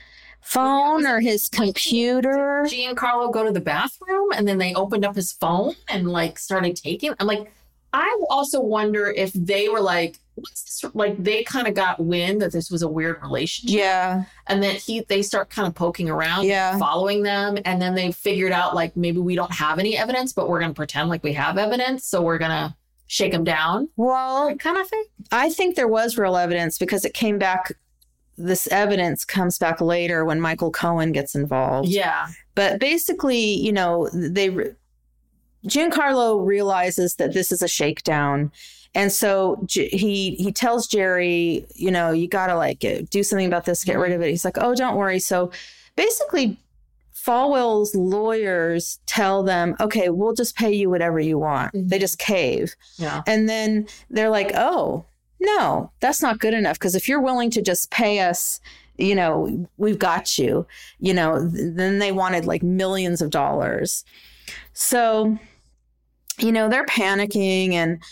[0.46, 2.64] phone or his computer.
[2.66, 6.76] Giancarlo go to the bathroom and then they opened up his phone and like started
[6.76, 7.12] taking.
[7.20, 7.52] I'm like,
[7.92, 10.94] I also wonder if they were like, what's this?
[10.94, 13.74] Like they kind of got wind that this was a weird relationship.
[13.78, 14.24] Yeah.
[14.46, 16.76] and then he they start kind of poking around Yeah.
[16.78, 20.48] following them and then they figured out like maybe we don't have any evidence but
[20.48, 22.74] we're going to pretend like we have evidence so we're going to
[23.06, 27.14] shake them down Well, kind of thing I think there was real evidence because it
[27.14, 27.72] came back.
[28.38, 31.88] This evidence comes back later when Michael Cohen gets involved.
[31.88, 34.50] yeah But basically, you know, they
[35.66, 38.52] Giancarlo realizes that this is a shakedown.
[38.94, 43.46] And so J- he he tells Jerry, you know, you got to like do something
[43.46, 44.30] about this, get rid of it.
[44.30, 45.50] He's like, "Oh, don't worry." So
[45.96, 46.58] basically
[47.14, 51.88] Falwell's lawyers tell them, "Okay, we'll just pay you whatever you want." Mhm.
[51.88, 52.74] They just cave.
[52.96, 55.04] yeah And then they're like, oh,
[55.46, 56.78] no, that's not good enough.
[56.78, 58.60] Because if you're willing to just pay us,
[58.98, 60.66] you know, we've got you,
[60.98, 64.04] you know, th- then they wanted like millions of dollars.
[64.72, 65.38] So,
[66.38, 68.02] you know, they're panicking and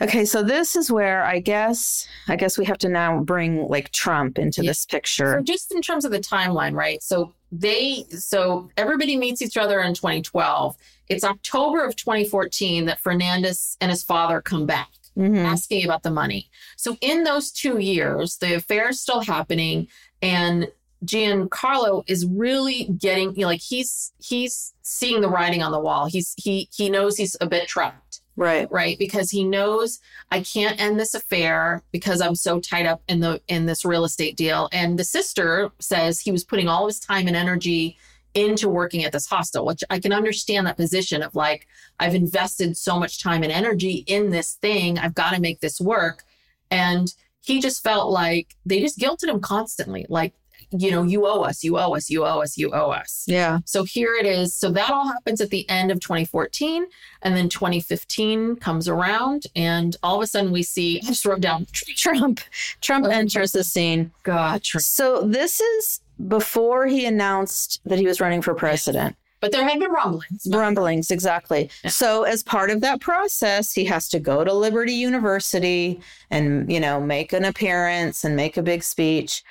[0.00, 3.90] okay, so this is where I guess I guess we have to now bring like
[3.92, 4.70] Trump into Yeah.
[4.70, 5.40] this so picture.
[5.42, 9.94] just in terms of the timeline right so they so everybody meets each other in
[9.94, 10.76] 2012
[11.08, 15.44] it's october of 2014 that fernandez and his father come back Mhm.
[15.44, 16.50] asking about the money.
[16.76, 19.88] So in those two years, the affair is still happening,
[20.20, 20.68] and
[21.04, 26.06] Giancarlo is really getting you know, like he's he's seeing the writing on the wall.
[26.06, 28.70] He's he he knows he's a bit trapped, Right.
[28.70, 28.98] right?
[28.98, 30.00] Because he knows
[30.30, 34.04] I can't end this affair because I'm so tied up in the in this real
[34.04, 34.68] estate deal.
[34.72, 37.96] And the sister says he was putting all his time and energy
[38.36, 41.66] into working at this hostel, which I can understand that position of like,
[41.98, 44.98] I've invested so much time and energy in this thing.
[44.98, 46.22] I've got to make this work.
[46.70, 50.04] And he just felt like they just guilted him constantly.
[50.08, 50.34] Like,
[50.70, 53.24] you know, you owe us, you owe us, you owe us, you owe us.
[53.26, 53.60] Yeah.
[53.64, 54.52] So here it is.
[54.52, 56.86] So that all happens at the end of 2014.
[57.22, 59.44] And then 2015 comes around.
[59.54, 62.40] And all of a sudden we see, I just wrote down, Trump.
[62.80, 63.10] Trump oh.
[63.10, 64.10] enters the scene.
[64.24, 64.82] God, Trump.
[64.82, 69.16] So this is before he announced that he was running for president.
[69.40, 70.46] But there had been rumblings.
[70.50, 71.70] Rumblings, exactly.
[71.84, 71.90] Yeah.
[71.90, 76.00] So as part of that process, he has to go to Liberty University
[76.30, 79.44] and you know make an appearance and make a big speech.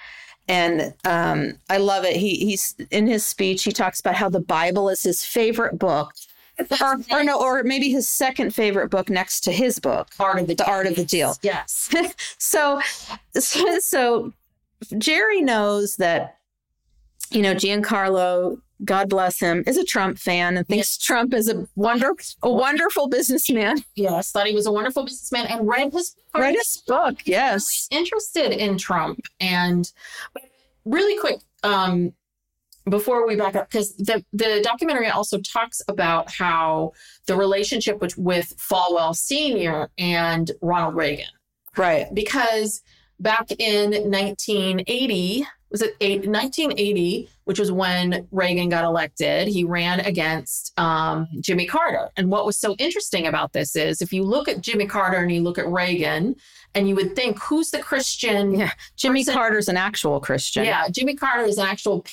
[0.48, 2.16] And um, I love it.
[2.16, 3.64] He he's in his speech.
[3.64, 6.14] He talks about how the Bible is his favorite book,
[6.82, 10.10] or, or no, or maybe his second favorite book next to his book.
[10.20, 11.36] Art of the, The Art of the Deal.
[11.42, 11.90] Yes.
[12.38, 12.82] so,
[13.34, 14.34] so, so
[14.98, 16.38] Jerry knows that,
[17.32, 21.68] you know, Giancarlo, God bless him, is a Trump fan and thinks Trump is a
[21.76, 22.12] wonder,
[22.44, 23.78] a wonderful businessman.
[23.96, 24.32] Yes.
[24.32, 27.88] Thought he was a wonderful businessman and read his Read his book, yes.
[27.92, 29.22] really interested in Trump.
[29.40, 29.90] And
[30.84, 32.14] really quick, um,
[32.90, 36.92] before we back up, because the, the documentary also talks about how
[37.26, 39.90] the relationship with, with Falwell Sr.
[39.98, 41.26] and Ronald Reagan,
[41.78, 42.14] Right.
[42.14, 42.84] because
[43.20, 50.00] back in 1980, was it eight, 1980, which was when Reagan got elected, he ran
[50.00, 52.10] against um, Jimmy Carter.
[52.16, 55.30] And what was so interesting about this is if you look at Jimmy Carter and
[55.30, 56.38] you look at Reagan,
[56.76, 58.54] and you would think, who's the Christian?
[58.54, 58.72] Yeah.
[58.96, 60.64] Jimmy Person- Carter's an actual Christian.
[60.64, 62.06] Yeah, Jimmy Carter is an actual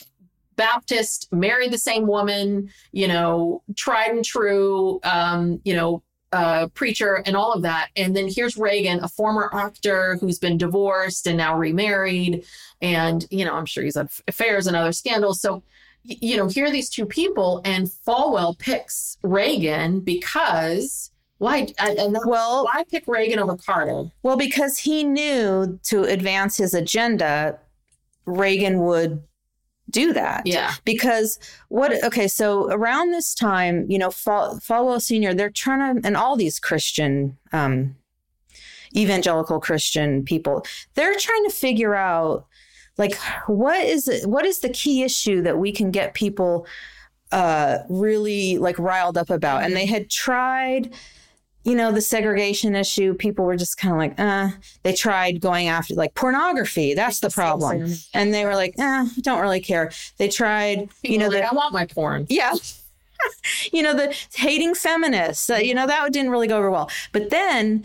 [0.57, 7.23] Baptist, married the same woman, you know, tried and true, um, you know, uh, preacher
[7.27, 7.89] and all of that.
[7.97, 12.45] And then here's Reagan, a former actor who's been divorced and now remarried.
[12.81, 15.41] And, you know, I'm sure he's had affairs and other scandals.
[15.41, 15.63] So,
[16.05, 21.69] you know, here are these two people, and Falwell picks Reagan because why?
[21.79, 24.05] And well, why pick Reagan over Carter?
[24.23, 27.59] Well, because he knew to advance his agenda,
[28.27, 29.23] Reagan would
[29.93, 30.43] do that.
[30.47, 30.73] Yeah.
[30.85, 36.07] Because what, okay, so around this time, you know, Fal- Falwell Sr., they're trying to,
[36.07, 37.95] and all these Christian, um,
[38.97, 42.47] evangelical Christian people, they're trying to figure out
[42.99, 43.15] like
[43.47, 46.67] what is it, what is the key issue that we can get people
[47.31, 50.93] uh really like riled up about and they had tried
[51.65, 55.69] you know, the segregation issue, people were just kind of like, uh, they tried going
[55.69, 56.95] after like pornography.
[56.95, 57.95] That's the problem.
[58.15, 59.93] And they were like, eh, don't really care.
[60.19, 62.27] They tried, people you know, like, the, I want my porn.
[62.29, 62.55] Yeah.
[63.73, 66.91] you know, the hating feminists, uh, you know, that didn't really go over well.
[67.13, 67.85] But then,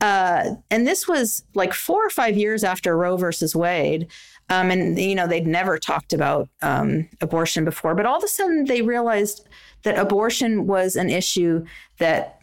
[0.00, 4.08] uh, and this was like four or five years after Roe versus Wade.
[4.48, 8.28] Um, and, you know, they'd never talked about um, abortion before, but all of a
[8.28, 9.46] sudden they realized
[9.82, 11.66] that abortion was an issue
[11.98, 12.37] that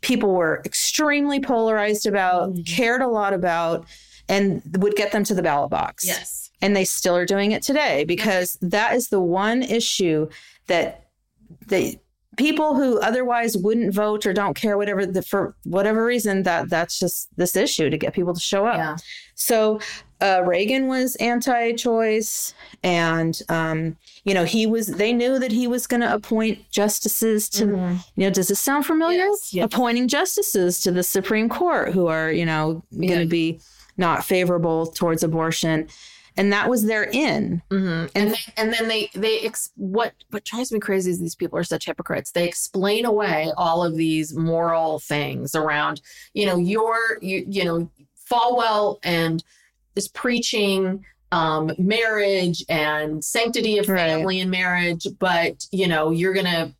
[0.00, 2.62] people were extremely polarized about, mm-hmm.
[2.62, 3.86] cared a lot about,
[4.28, 6.04] and would get them to the ballot box.
[6.06, 6.50] Yes.
[6.62, 10.28] And they still are doing it today because that is the one issue
[10.66, 11.06] that
[11.66, 12.00] they
[12.36, 16.98] people who otherwise wouldn't vote or don't care whatever the for whatever reason that that's
[16.98, 18.76] just this issue to get people to show up.
[18.76, 18.96] Yeah.
[19.34, 19.80] So
[20.20, 24.86] uh, Reagan was anti-choice, and um, you know he was.
[24.86, 27.66] They knew that he was going to appoint justices to.
[27.66, 27.96] Mm-hmm.
[28.16, 29.18] You know, does this sound familiar?
[29.18, 29.64] Yes, yes.
[29.64, 33.24] Appointing justices to the Supreme Court who are you know going to yeah.
[33.24, 33.60] be
[33.96, 35.88] not favorable towards abortion
[36.36, 37.62] and that was their in.
[37.70, 37.86] Mm-hmm.
[37.86, 41.34] And and, they, and, then they they ex- what what drives me crazy is these
[41.34, 42.32] people are such hypocrites.
[42.32, 46.00] They explain away all of these moral things around
[46.34, 47.90] you know your you you know
[48.30, 49.42] Falwell and
[49.96, 54.42] is preaching um, marriage and sanctity of family right.
[54.42, 56.74] and marriage, but you know, you're gonna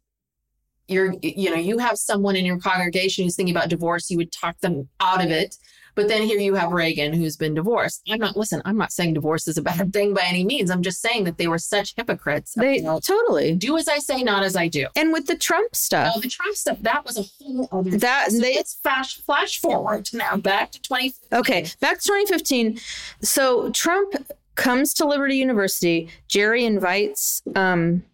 [0.88, 4.32] you're you know, you have someone in your congregation who's thinking about divorce, you would
[4.32, 5.56] talk them out of it.
[5.96, 8.02] But then here you have Reagan who's been divorced.
[8.08, 10.70] I'm not listen, I'm not saying divorce is a bad thing by any means.
[10.70, 12.52] I'm just saying that they were such hypocrites.
[12.54, 14.86] They totally do as I say, not as I do.
[14.94, 16.12] And with the Trump stuff.
[16.14, 19.58] Oh, the Trump stuff, that was a whole other that so they let's flash flash
[19.58, 21.38] forward now back to 2015.
[21.38, 22.78] Okay, back to 2015.
[23.22, 24.14] So Trump
[24.54, 26.10] comes to Liberty University.
[26.28, 28.04] Jerry invites um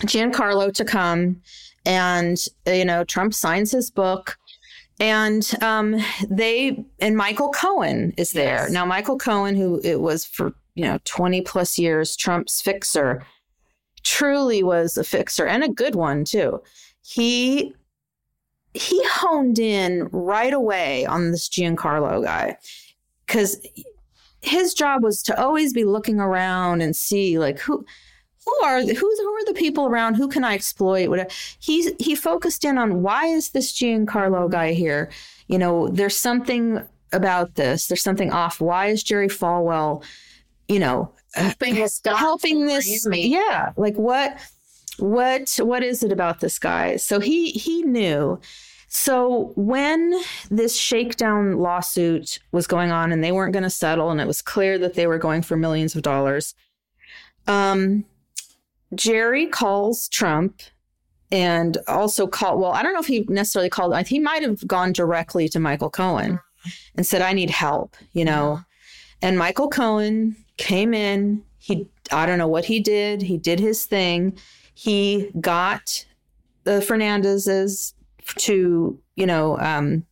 [0.00, 1.40] Giancarlo to come
[1.86, 4.38] and you know Trump signs his book
[5.00, 5.96] and um,
[6.28, 8.70] they and Michael Cohen is there yes.
[8.70, 8.84] now.
[8.84, 13.24] Michael Cohen, who it was for you know twenty plus years, Trump's fixer,
[14.02, 16.62] truly was a fixer and a good one too.
[17.02, 17.74] He
[18.74, 22.56] he honed in right away on this Giancarlo guy
[23.26, 23.56] because
[24.42, 27.84] his job was to always be looking around and see like who
[28.44, 30.14] who are who's who are the people around?
[30.14, 31.08] Who can I exploit?
[31.08, 31.30] Whatever.
[31.58, 35.10] He he focused in on why is this Giancarlo guy here?
[35.48, 37.86] You know, there's something about this.
[37.86, 38.60] There's something off.
[38.60, 40.04] Why is Jerry Falwell?
[40.68, 43.06] You know, helping this helping this.
[43.10, 44.38] Yeah, like what
[44.98, 46.96] what what is it about this guy?
[46.96, 48.40] So he he knew.
[48.88, 50.14] So when
[50.50, 54.40] this shakedown lawsuit was going on and they weren't going to settle, and it was
[54.40, 56.54] clear that they were going for millions of dollars,
[57.48, 58.04] um,
[58.94, 60.62] Jerry calls Trump
[61.30, 64.92] and also called, well, I don't know if he necessarily called, he might have gone
[64.92, 66.68] directly to Michael Cohen mm-hmm.
[66.96, 68.60] and said, I need help, you know.
[69.22, 71.42] And Michael Cohen came in.
[71.58, 73.22] He, I don't know what he did.
[73.22, 74.38] He did his thing.
[74.74, 76.04] He got
[76.64, 77.94] the Fernandezes
[78.36, 80.04] to, you know, um,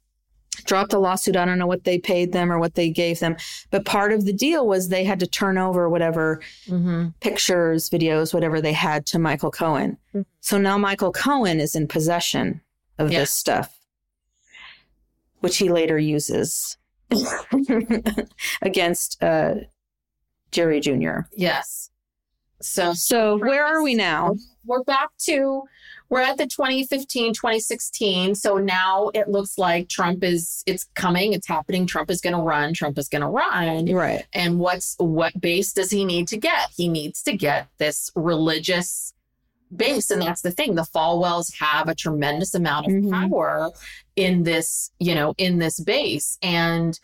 [0.65, 1.37] dropped a lawsuit.
[1.37, 3.37] I don't know what they paid them or what they gave them.
[3.71, 7.09] But part of the deal was they had to turn over whatever mm-hmm.
[7.21, 9.99] pictures, videos, whatever they had to Michael Cohen.
[10.09, 10.23] Mm-hmm.
[10.41, 12.61] So now Michael Cohen is in possession
[12.99, 13.21] of yeah.
[13.21, 13.79] this stuff,
[15.41, 16.77] which he later uses
[18.63, 19.55] against uh,
[20.51, 21.21] Jerry Jr.
[21.37, 21.91] Yes.
[22.61, 24.37] So, so where are we now?
[24.65, 25.63] We're back to
[26.13, 31.49] we're at the 2015 2016 so now it looks like trump is it's coming it's
[31.49, 31.87] happening.
[31.87, 33.87] Trump is going to run trump is going to run.
[33.87, 34.25] Right.
[34.33, 36.71] And what's what base does he need to get?
[36.77, 39.15] He needs to get this religious
[39.75, 40.75] base and that's the thing.
[40.75, 43.11] The falwells have a tremendous amount of mm-hmm.
[43.11, 43.71] power
[44.17, 46.39] in this you know in this base.
[46.43, 46.99] And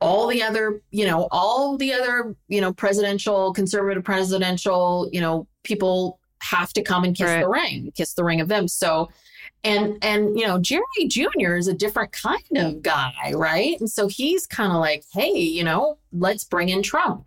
[0.00, 5.46] all the other you know all the other you know presidential conservative presidential you know
[5.62, 7.42] people have to come and kiss right.
[7.42, 8.68] the ring, kiss the ring of them.
[8.68, 9.10] So,
[9.64, 14.06] and and you know jerry jr is a different kind of guy right and so
[14.06, 17.26] he's kind of like hey you know let's bring in trump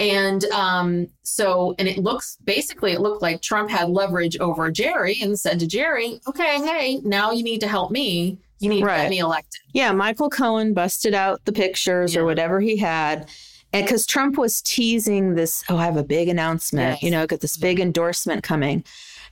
[0.00, 5.18] and um, so, and it looks basically, it looked like Trump had leverage over Jerry
[5.22, 8.38] and said to Jerry, okay, hey, now you need to help me.
[8.58, 8.96] You need right.
[8.96, 9.60] to get me elected.
[9.72, 9.92] Yeah.
[9.92, 12.20] Michael Cohen busted out the pictures yeah.
[12.20, 13.28] or whatever he had.
[13.74, 17.02] And because Trump was teasing this, oh, I have a big announcement, yes.
[17.02, 17.86] you know, got this big mm-hmm.
[17.88, 18.84] endorsement coming.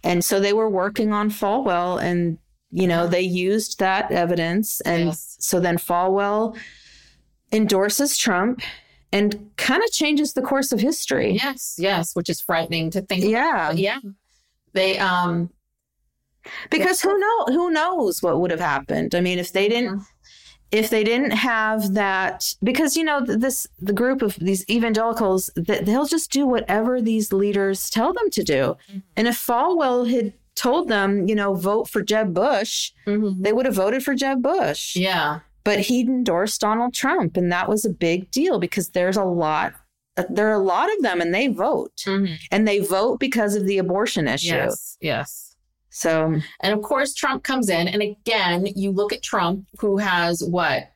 [0.02, 2.38] And so they were working on Falwell and,
[2.72, 4.80] you know, they used that evidence.
[4.80, 5.36] And yes.
[5.38, 6.58] so then Falwell
[7.52, 8.62] endorses Trump
[9.12, 11.34] and kind of changes the course of history.
[11.34, 13.24] Yes, yes, which is frightening to think.
[13.24, 13.78] Yeah, about.
[13.78, 14.00] yeah.
[14.72, 15.50] They um
[16.70, 19.14] because who know who knows what would have happened.
[19.14, 20.11] I mean, if they didn't mm-hmm.
[20.72, 25.86] If they didn't have that because you know this the group of these evangelicals that
[25.86, 28.76] they'll just do whatever these leaders tell them to do.
[28.88, 28.98] Mm-hmm.
[29.16, 33.42] And if Falwell had told them, you know, vote for Jeb Bush, mm-hmm.
[33.42, 34.96] they would have voted for Jeb Bush.
[34.96, 37.36] Yeah but he endorsed Donald Trump.
[37.36, 39.74] And that was a big deal because there's a lot,
[40.28, 41.96] there are a lot of them and they vote.
[42.06, 42.34] Mm-hmm.
[42.50, 44.54] And they vote because of the abortion issue.
[44.54, 44.96] Yes.
[45.00, 45.51] Yes.
[45.92, 47.86] So, and of course, Trump comes in.
[47.86, 50.88] And again, you look at Trump, who has what?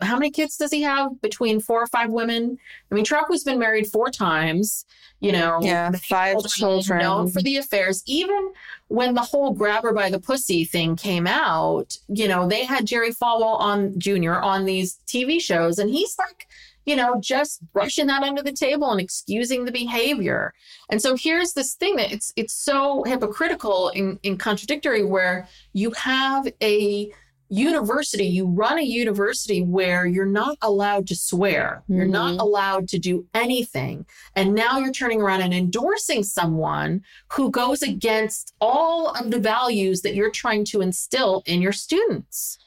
[0.00, 1.20] How many kids does he have?
[1.20, 2.58] Between four or five women?
[2.90, 4.86] I mean, Trump has been married four times,
[5.20, 5.58] you know.
[5.62, 7.00] Yeah, five children.
[7.00, 8.02] Known for the affairs.
[8.06, 8.52] Even
[8.88, 12.86] when the whole grab her by the pussy thing came out, you know, they had
[12.86, 14.34] Jerry Falwell on Jr.
[14.34, 16.48] on these TV shows, and he's like,
[16.84, 20.52] you know, just brushing that under the table and excusing the behavior.
[20.90, 25.90] And so here's this thing that it's it's so hypocritical and, and contradictory where you
[25.92, 27.12] have a
[27.48, 31.96] university, you run a university where you're not allowed to swear, mm-hmm.
[31.96, 32.40] you're not mm-hmm.
[32.40, 34.06] allowed to do anything.
[34.34, 40.02] And now you're turning around and endorsing someone who goes against all of the values
[40.02, 42.58] that you're trying to instill in your students.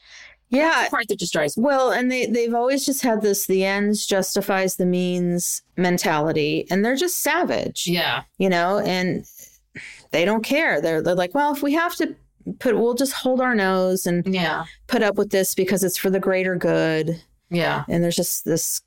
[0.49, 0.85] Yeah.
[0.85, 1.63] The part that just drives me.
[1.63, 6.83] Well, and they, they've always just had this the ends justifies the means mentality, and
[6.85, 7.87] they're just savage.
[7.87, 8.23] Yeah.
[8.37, 9.25] You know, and
[10.11, 10.81] they don't care.
[10.81, 12.15] They're, they're like, well, if we have to
[12.59, 16.09] put we'll just hold our nose and yeah put up with this because it's for
[16.09, 18.81] the greater good yeah and there's just this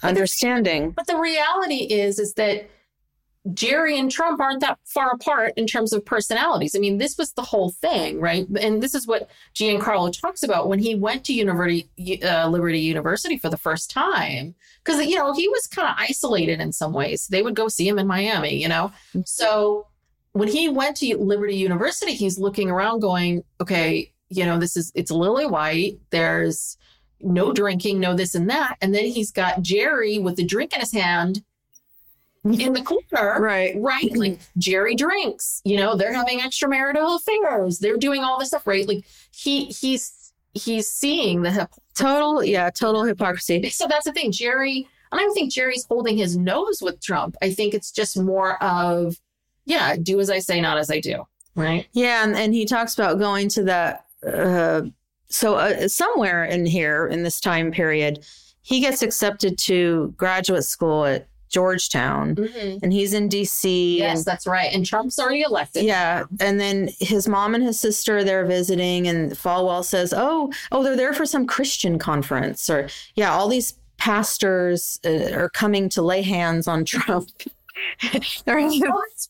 [0.00, 2.68] but understanding the, but the reality is is that
[3.54, 6.76] Jerry and Trump aren't that far apart in terms of personalities.
[6.76, 8.46] I mean, this was the whole thing, right?
[8.60, 13.36] And this is what Giancarlo talks about when he went to University, uh, Liberty University
[13.36, 14.54] for the first time.
[14.84, 17.26] Because, you know, he was kind of isolated in some ways.
[17.26, 18.92] They would go see him in Miami, you know?
[19.08, 19.22] Mm-hmm.
[19.26, 19.88] So
[20.32, 24.92] when he went to Liberty University, he's looking around going, okay, you know, this is,
[24.94, 25.98] it's lily white.
[26.10, 26.76] There's
[27.20, 28.76] no drinking, no this and that.
[28.80, 31.42] And then he's got Jerry with the drink in his hand
[32.44, 33.40] in the corner.
[33.40, 33.74] right.
[33.76, 34.16] Right.
[34.16, 37.78] Like Jerry drinks, you know, they're having extramarital affairs.
[37.78, 38.86] They're doing all this stuff, right?
[38.86, 43.68] Like he, he's, he's seeing the total, yeah, total hypocrisy.
[43.70, 44.32] So that's the thing.
[44.32, 47.36] Jerry, I don't think Jerry's holding his nose with Trump.
[47.42, 49.20] I think it's just more of,
[49.64, 51.24] yeah, do as I say, not as I do.
[51.54, 51.86] Right.
[51.92, 52.24] Yeah.
[52.24, 54.06] And, and he talks about going to that.
[54.26, 54.82] Uh,
[55.28, 58.26] so, uh, somewhere in here in this time period,
[58.62, 62.78] he gets accepted to graduate school at Georgetown mm-hmm.
[62.82, 63.98] and he's in DC.
[63.98, 64.72] Yes, and, that's right.
[64.72, 65.84] And Trump's already elected.
[65.84, 66.24] Yeah.
[66.40, 70.96] And then his mom and his sister, they're visiting, and Falwell says, Oh, oh, they're
[70.96, 72.68] there for some Christian conference.
[72.68, 77.28] Or, yeah, all these pastors uh, are coming to lay hands on Trump.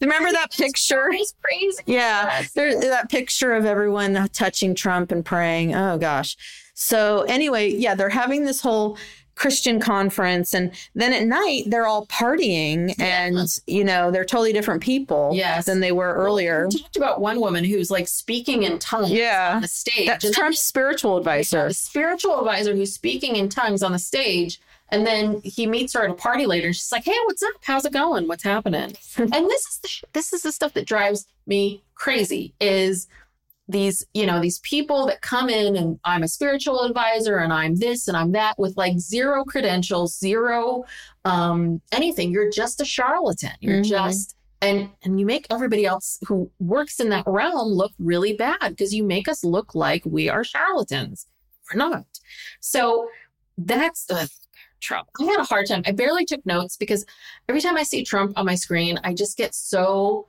[0.01, 1.11] Remember that picture?
[1.13, 1.83] It's crazy.
[1.87, 5.75] Yeah, there's that picture of everyone touching Trump and praying.
[5.75, 6.37] Oh gosh.
[6.75, 8.99] So anyway, yeah, they're having this whole
[9.35, 13.45] Christian conference, and then at night they're all partying, and yeah.
[13.67, 15.67] you know they're totally different people yes.
[15.67, 16.69] than they were earlier.
[16.71, 19.53] We talked about one woman who's like speaking in tongues yeah.
[19.57, 20.07] on the stage.
[20.07, 21.69] That's Trump's spiritual advisor.
[21.69, 24.61] The spiritual advisor who's speaking in tongues on the stage
[24.93, 27.55] and then he meets her at a party later, and she's like, "Hey, what's up?
[27.63, 28.29] How's it going?
[28.29, 32.53] What's happening?" and this is the this is the stuff that drives me crazy.
[32.61, 33.09] Is
[33.73, 37.77] these you know these people that come in and I'm a spiritual advisor and I'm
[37.77, 40.85] this and I'm that with like zero credentials, zero
[41.25, 42.31] um, anything.
[42.31, 43.53] You're just a charlatan.
[43.61, 43.91] You're mm-hmm.
[43.91, 48.69] just and and you make everybody else who works in that realm look really bad
[48.71, 51.27] because you make us look like we are charlatans.
[51.73, 52.07] We're not.
[52.61, 53.09] So
[53.59, 54.31] that's the
[54.81, 55.09] Trump.
[55.21, 55.83] I had a hard time.
[55.87, 57.07] I barely took notes because
[57.49, 60.27] every time I see Trump on my screen, I just get so,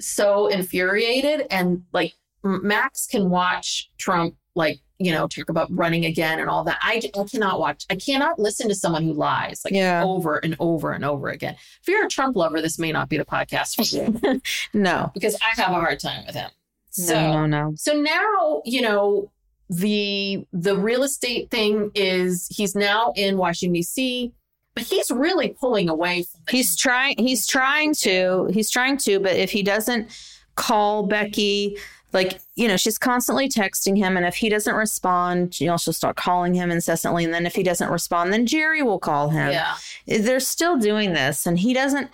[0.00, 1.46] so infuriated.
[1.50, 6.64] And like Max can watch Trump, like, you know, talk about running again and all
[6.64, 6.78] that.
[6.82, 10.02] I, I cannot watch, I cannot listen to someone who lies like yeah.
[10.04, 11.56] over and over and over again.
[11.80, 14.40] If you're a Trump lover, this may not be the podcast for you.
[14.74, 16.50] no, because I have a hard time with him.
[16.90, 17.72] So, no, no, no.
[17.76, 19.30] so now, you know,
[19.70, 24.32] the the real estate thing is he's now in Washington D.C.,
[24.74, 26.40] but he's really pulling away from.
[26.46, 27.16] The He's trying.
[27.18, 28.50] He's trying to.
[28.52, 29.20] He's trying to.
[29.20, 30.10] But if he doesn't
[30.56, 31.76] call Becky,
[32.12, 35.92] like you know, she's constantly texting him, and if he doesn't respond, you know, she'll
[35.92, 37.24] start calling him incessantly.
[37.24, 39.50] And then if he doesn't respond, then Jerry will call him.
[39.50, 42.10] yeah, They're still doing this, and he doesn't.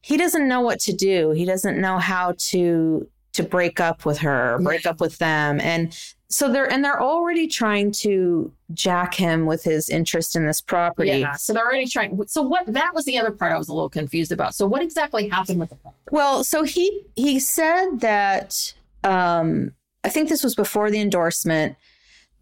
[0.00, 1.30] He doesn't know what to do.
[1.30, 5.96] He doesn't know how to to break up with her, break up with them, and
[6.28, 11.10] so they're and they're already trying to jack him with his interest in this property.
[11.10, 11.32] yeah.
[11.34, 12.20] So they're already trying.
[12.26, 12.66] So what?
[12.66, 14.54] That was the other part I was a little confused about.
[14.54, 16.00] So what exactly happened with the property?
[16.10, 18.74] Well, so he he said that
[19.04, 21.76] um I think this was before the endorsement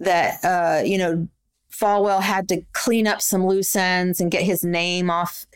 [0.00, 1.28] that uh you know
[1.70, 5.46] Falwell had to clean up some loose ends and get his name off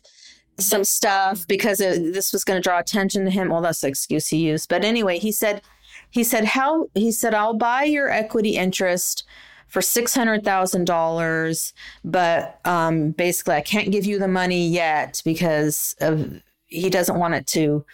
[0.59, 3.51] some stuff because it, this was going to draw attention to him.
[3.51, 4.69] Well, that's the excuse he used.
[4.69, 5.63] But anyway, he said
[6.11, 9.25] he said how he said I'll buy your equity interest
[9.69, 11.73] for six hundred thousand dollars,
[12.05, 17.35] but um, basically I can't give you the money yet because of he doesn't want
[17.35, 17.85] it to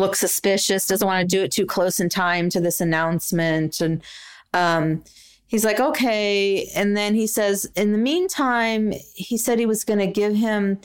[0.00, 3.80] look suspicious, doesn't want to do it too close in time to this announcement.
[3.80, 4.02] And
[4.52, 5.04] um,
[5.46, 6.68] he's like, okay.
[6.74, 10.80] And then he says, in the meantime, he said he was going to give him,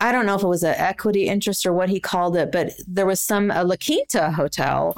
[0.00, 2.72] I don't know if it was an equity interest or what he called it, but
[2.86, 4.94] there was some a La Quinta hotel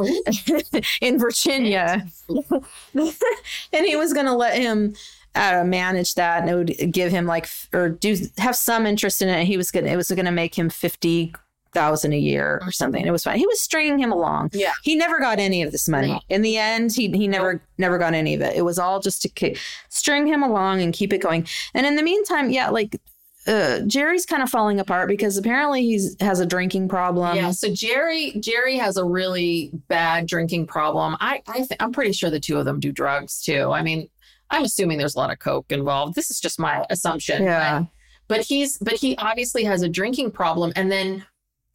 [1.00, 2.06] in Virginia.
[2.94, 4.94] and he was going to let him
[5.36, 9.28] uh, manage that and it would give him like or do have some interest in
[9.28, 9.44] it.
[9.44, 11.34] He was gonna it was gonna make him fifty
[11.76, 13.06] thousand a year or something.
[13.06, 13.38] It was fine.
[13.38, 14.50] He was stringing him along.
[14.54, 14.72] Yeah.
[14.82, 16.18] He never got any of this money.
[16.30, 18.56] In the end, he he never never got any of it.
[18.56, 19.56] It was all just to
[19.90, 21.46] string him along and keep it going.
[21.74, 22.98] And in the meantime, yeah, like
[23.46, 27.36] uh, Jerry's kind of falling apart because apparently he's has a drinking problem.
[27.36, 27.50] yeah.
[27.50, 31.16] So Jerry Jerry has a really bad drinking problem.
[31.20, 33.70] I I th- I'm pretty sure the two of them do drugs too.
[33.70, 34.08] I mean,
[34.50, 36.14] I'm assuming there's a lot of coke involved.
[36.14, 37.42] This is just my assumption.
[37.42, 37.80] Yeah.
[38.28, 40.72] But, but he's but he obviously has a drinking problem.
[40.74, 41.24] And then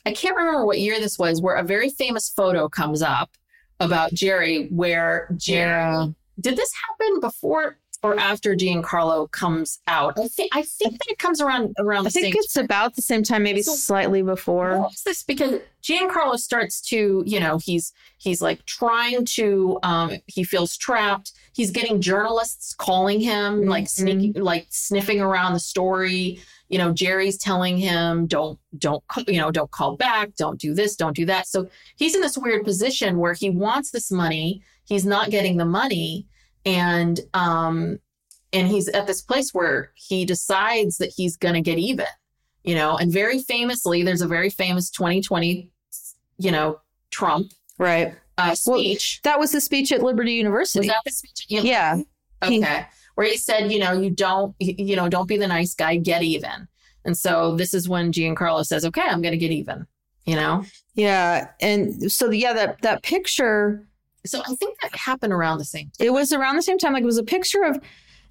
[0.05, 3.31] I can't remember what year this was, where a very famous photo comes up
[3.79, 6.07] about Jerry, where Jerry Yeah.
[6.39, 10.17] did this happen before or after Giancarlo comes out?
[10.17, 12.95] I think I think that it comes around around I the same think it's about
[12.95, 14.79] the same time, maybe So- slightly before.
[14.79, 15.21] What was this?
[15.23, 21.31] Because Giancarlo starts to, you know, he's he's like trying to um he feels trapped.
[21.53, 23.89] He's getting journalists calling him, like Mhm.
[23.89, 26.39] sneaking like sniffing around the story.
[26.71, 30.95] You know, Jerry's telling him, don't don't you know, don't call back, don't do this,
[30.95, 31.47] don't do that.
[31.47, 31.67] So
[31.97, 36.27] he's in this weird position where he wants this money, he's not getting the money,
[36.65, 37.99] and um
[38.53, 42.05] and he's at this place where he decides that he's gonna get even
[42.63, 45.69] you know and very famously there's a very famous 2020
[46.37, 48.13] you know trump Right.
[48.37, 50.79] uh, Well, speech That was the speech at Liberty University.
[50.79, 51.95] was that the speech yeah.
[52.47, 52.85] he- okay
[53.21, 56.23] where he said you know you don't you know don't be the nice guy get
[56.23, 56.67] even
[57.05, 59.85] and so this is when giancarlo says okay i'm gonna get even
[60.25, 60.63] you know
[60.93, 61.47] Yeah.
[61.61, 63.85] And so yeah, that that picture
[64.25, 66.07] so i think that happened around the same time.
[66.07, 66.93] it was around the same time.
[66.93, 67.79] Like it was a picture of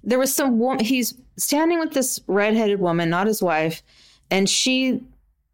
[0.03, 3.81] there was some woman he's standing with this redheaded woman, not his wife,
[4.29, 5.01] and she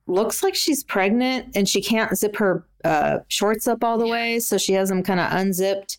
[0.07, 4.39] looks like she's pregnant and she can't zip her uh, shorts up all the way,
[4.39, 5.97] so she has them kind of unzipped.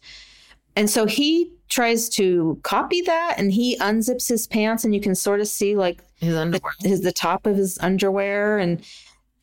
[0.76, 5.14] And so he tries to copy that and he unzips his pants and you can
[5.14, 8.82] sort of see like his the, underwear his the top of his underwear and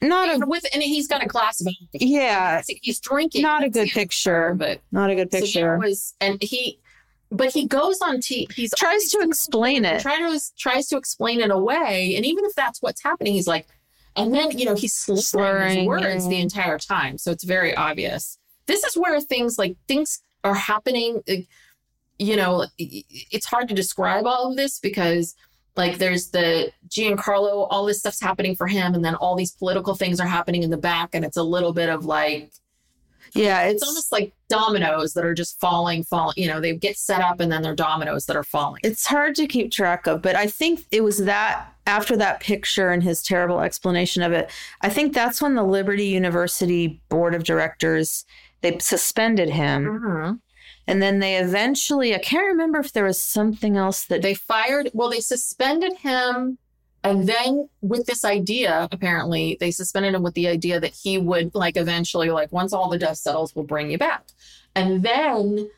[0.01, 3.89] not a with and he's got a glass of yeah, he's drinking not a good
[3.89, 4.53] picture.
[4.53, 5.59] but Not a good So picture.
[5.59, 6.79] there was, and he,
[7.31, 8.47] but he goes on T.
[8.53, 10.01] He's Tries to explain it.
[10.01, 13.67] Tries to tries to explain it away, and even if that's what's happening, he's like,
[14.15, 16.29] and then you know he's slurring, Slurring, his words yeah.
[16.29, 18.37] the entire time, so it's very obvious.
[18.67, 21.21] This is where things like things are happening.
[21.27, 21.47] like,
[22.17, 25.35] You know, it's hard to describe all of this because.
[25.77, 29.93] Like there's the Giancarlo, all this stuff's happening for him, and then all these political
[29.93, 32.49] things are happening in the back, and it's a little bit of like
[33.35, 36.35] yeah, it's almost like dominoes that are just falling, falling.
[36.37, 38.79] You know, they get set up and then they're dominoes that are falling.
[38.83, 42.89] it's hard to keep track of, but I think it was that after that picture
[42.89, 44.49] and his terrible explanation of it,
[44.81, 48.25] I think that's when the Liberty University board of directors
[48.61, 49.85] they suspended him.
[49.85, 50.33] Mm-hmm.
[50.87, 54.91] And then they eventually I can't remember if there was something else that They fired,
[54.93, 56.57] well, they suspended him.
[57.03, 61.53] And then with this idea, apparently, they suspended him with the idea that he would,
[61.53, 64.25] like, eventually, like, once all the dust settles, we'll bring you back.
[64.75, 65.69] And then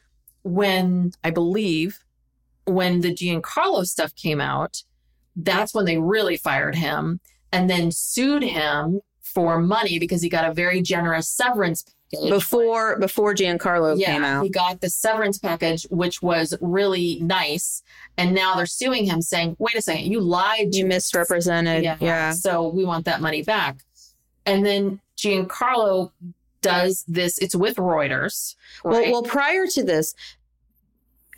[0.43, 1.99] when I believe
[2.67, 4.83] when the Giancarlo stuff came out,
[5.35, 7.19] that's when they really fired him
[7.51, 11.83] and then sued him for money because he got a very generous severance.
[12.11, 14.43] Before before Giancarlo yeah, came out.
[14.43, 17.83] he got the severance package, which was really nice.
[18.17, 20.73] And now they're suing him, saying, "Wait a second, you lied.
[20.73, 21.83] You misrepresented.
[21.83, 21.97] Yeah.
[21.99, 22.31] yeah.
[22.31, 23.79] So we want that money back."
[24.45, 26.11] And then Giancarlo
[26.61, 27.37] does this.
[27.39, 28.55] It's with Reuters.
[28.85, 30.15] Well, well, prior to this,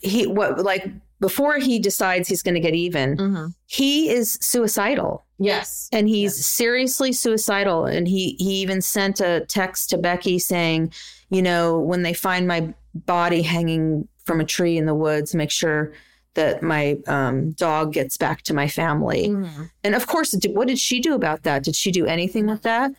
[0.01, 0.85] he what like
[1.19, 3.53] before he decides he's going to get even, Mhm.
[3.65, 7.85] he is suicidal yes, and he's seriously suicidal.
[7.85, 10.93] And he he even sent a text to Becky saying,
[11.29, 15.51] you know, when they find my body hanging from a tree in the woods, make
[15.51, 15.91] sure
[16.35, 19.29] that my um, dog gets back to my family.
[19.29, 19.71] Mhm.
[19.83, 21.63] And of course, what did she do about that?
[21.63, 22.91] Did she do anything with that?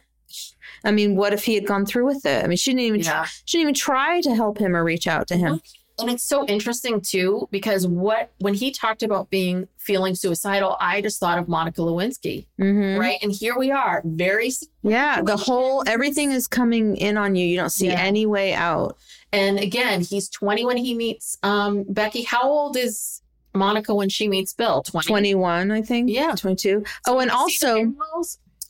[0.84, 2.44] I mean, what if he had gone through with it?
[2.44, 3.26] I mean, she didn't even Yeah.
[3.44, 5.60] she didn't even try to help him or reach out to him.
[6.02, 11.00] And it's so interesting too because what when he talked about being feeling suicidal, I
[11.00, 12.98] just thought of Monica Lewinsky, Mhm.
[12.98, 13.18] right?
[13.22, 14.50] And here we are, very
[14.82, 17.46] Yeah, the whole everything is coming in on you.
[17.46, 18.00] You don't see Yeah.
[18.00, 18.96] any way out.
[19.32, 22.22] And again, he's 20 when he meets um, Becky.
[22.22, 23.22] How old is
[23.54, 24.82] Monica when she meets Bill?
[24.82, 25.06] 20.
[25.08, 26.10] 21, I think.
[26.10, 26.34] Yeah.
[26.36, 26.84] 22.
[27.06, 27.92] Oh, and also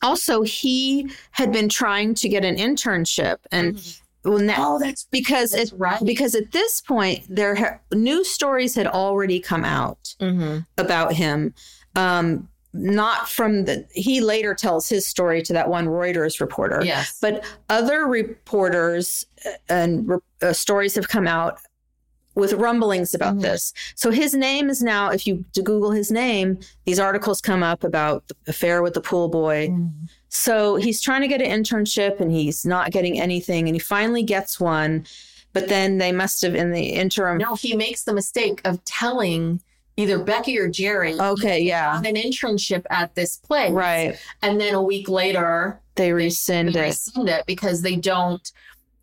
[0.03, 3.79] also he had been trying to get an internship and
[4.23, 6.03] well now oh, that's because that's it right.
[6.05, 11.53] because at this point there ha- news stories had already come out hmm about him
[11.95, 17.17] um not from the he later tells his story to that one Reuters reporter yes,
[17.21, 21.59] but other reporters uh, and re- uh, stories have come out
[22.33, 23.41] with rumblings about Mhm.
[23.41, 23.73] this.
[23.95, 27.83] So his name is now, if you to Google his name, these articles come up
[27.83, 29.67] about the affair with the pool boy.
[29.67, 30.07] Mhm.
[30.33, 34.23] So he's trying to get an internship and he's not getting anything, and he finally
[34.23, 35.05] gets one.
[35.53, 39.59] But then they must have, in the interim, no, he makes the mistake of telling
[39.97, 41.19] either Becky or Jerry.
[41.19, 44.17] okay, yeah, an internship at this place, right.
[44.41, 46.83] And then a week later, They rescind they it.
[46.83, 48.49] rescind it because they don't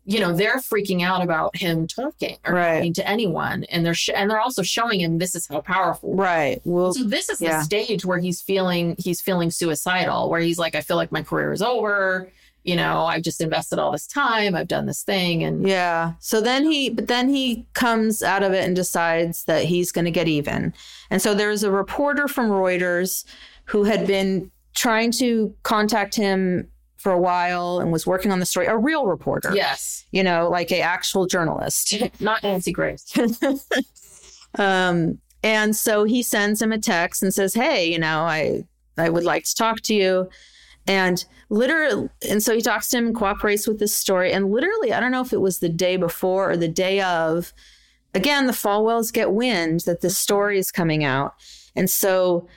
[0.09, 2.75] you know they're freaking out about him talking or Right.
[2.77, 6.15] talking to anyone and they're sh- and they're also showing him this is how powerful
[6.15, 6.59] Right.
[6.63, 7.59] Well, so this is yeah.
[7.59, 11.21] the stage where he's feeling he's feeling suicidal where he's like i feel like my
[11.21, 12.31] career is over
[12.63, 16.13] you know i've just invested all this time i've done this thing and Yeah.
[16.19, 20.05] So then he, but then he comes out of it and decides that he's going
[20.05, 20.73] to get even.
[21.11, 23.23] And so there's a reporter from Reuters
[23.65, 26.67] who had been trying to contact him
[26.99, 30.49] for a while and was working on the story, a real reporter, yes you know,
[30.49, 31.95] like a actual journalist.
[32.19, 33.05] not nancy grace
[34.57, 38.65] um, and so he sends him a text and says, "Hey, you know, I
[38.97, 40.29] I would like to talk to you."
[40.87, 44.91] And literally, and so he talks to him, and cooperates with this story, and literally,
[44.91, 47.53] I don't know if it was the day before or the day of.
[48.15, 51.35] Again, the Falwells get wind that this story is coming out,
[51.75, 52.47] and so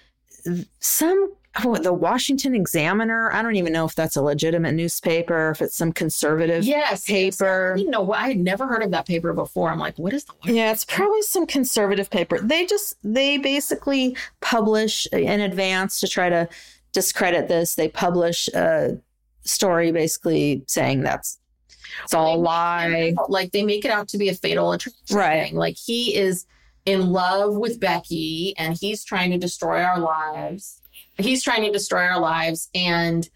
[0.81, 1.33] some
[1.65, 3.31] oh, the Washington Examiner.
[3.33, 7.73] I don't even know if that's a legitimate newspaper, if it's some conservative yes paper.
[7.75, 10.25] i didn't know i had never heard of that paper before i'm like what is
[10.25, 12.39] the Yeah, it's probably some conservative paper.
[12.41, 16.49] They just they basically publish in advance to try to
[16.93, 17.75] discredit this.
[17.75, 18.99] They publish a
[19.45, 21.39] story basically saying that's
[22.05, 23.15] it's all a lie.
[23.29, 25.45] like they make it out to be a fatal attraction Right.
[25.49, 25.57] thing.
[25.57, 26.47] Like he is
[26.87, 30.81] in love with Becky and he's trying to destroy our lives.
[31.19, 33.29] He's trying to destroy our lives and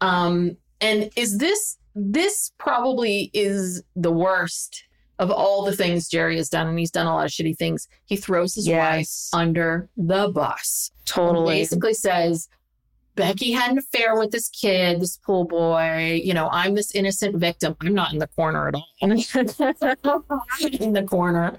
[0.00, 4.84] um and is this this probably is the worst
[5.20, 7.86] of all the things Jerry has done and he's done a lot of shitty things.
[8.06, 9.30] He throws his Yes.
[9.32, 10.90] wife under the bus.
[11.06, 11.54] Totally.
[11.60, 12.48] Basically says
[13.14, 16.20] Becky had an affair with this kid, this pool boy.
[16.24, 17.76] You know, I'm this innocent victim.
[17.80, 18.88] I'm not in the corner at all.
[19.00, 21.56] in the corner.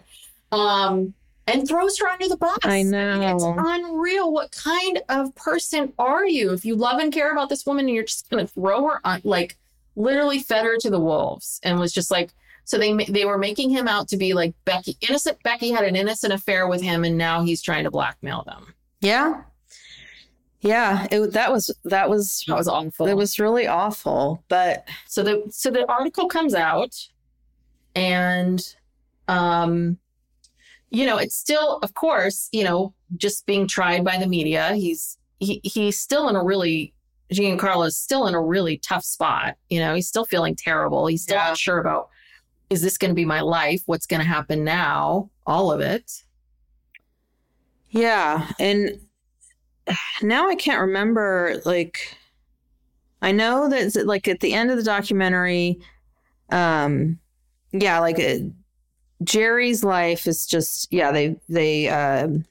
[0.52, 1.14] Um,
[1.48, 2.58] and throws her under the bus.
[2.64, 3.22] I know.
[3.22, 4.32] It's unreal.
[4.32, 6.54] What kind of person are you?
[6.54, 9.00] If you love and care about this woman and you're just going to throw her
[9.06, 9.58] on, like,
[9.96, 12.32] literally fed her to the wolves and was just like,
[12.68, 15.96] so they they were making him out to be like Becky, innocent Becky had an
[15.96, 18.74] innocent affair with him, and now he's trying to blackmail them.
[19.02, 19.44] Yeah.
[20.62, 23.06] Yeah, it that was that was That was awful.
[23.06, 26.96] it was really awful, but so the so the article comes out
[27.96, 28.76] and
[29.28, 30.00] um
[30.96, 35.18] you know it's still of course you know just being tried by the media he's
[35.40, 36.94] he, he's still in a really
[37.34, 41.24] Giancarlo is still in a really tough spot you know he's still feeling terrible he's
[41.24, 41.48] still Yeah.
[41.50, 42.10] not sure about
[42.70, 46.24] is this going to be my life what's going to happen now all of it
[47.90, 49.00] Yeah, and
[50.22, 51.62] now I can't remember.
[51.66, 52.18] Like,
[53.22, 55.80] I know that like at the end of the documentary,
[56.52, 57.20] um,
[57.72, 58.40] yeah, like uh,
[59.24, 61.12] Jerry's life is just yeah.
[61.12, 62.46] They they um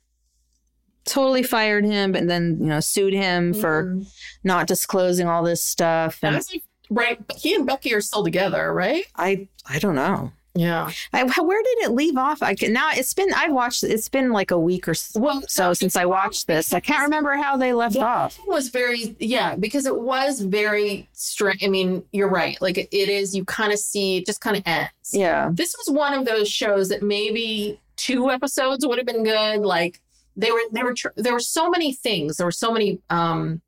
[1.04, 4.06] totally fired him, and then you know sued him for Mhm.
[4.42, 6.18] not disclosing all this stuff.
[6.22, 9.04] And it's like, right, but he and Becky are still together, right?
[9.16, 10.32] I I don't know.
[10.56, 10.90] Yeah.
[11.12, 12.42] I, where did it leave off?
[12.42, 15.42] I can, now it's been I've watched it's been like a week or s- Well,
[15.48, 16.72] so since I watched this.
[16.72, 18.34] I can't remember how they left off.
[18.34, 21.64] thing was very yeah because it was very strange.
[21.64, 22.60] I mean, you're right.
[22.62, 23.34] Like it is.
[23.34, 24.90] You kind of see it just kind of ends.
[25.12, 25.50] Yeah.
[25.52, 29.60] This was one of those shows that maybe two episodes would have been good.
[29.60, 30.00] Like
[30.36, 32.36] they were they were tr- there were so many things.
[32.36, 33.60] There were so many um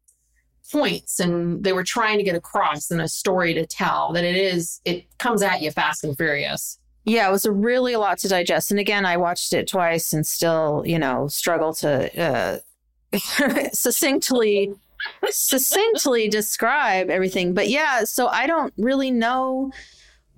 [0.70, 4.36] points and they were trying to get across in a story to tell that it
[4.36, 6.78] is it comes at you fast and furious.
[7.04, 8.72] Yeah, it was a really a lot to digest.
[8.72, 12.58] And again, I watched it twice and still, you know, struggle to uh,
[13.72, 14.74] succinctly
[15.30, 17.54] succinctly describe everything.
[17.54, 19.70] But yeah, so I don't really know.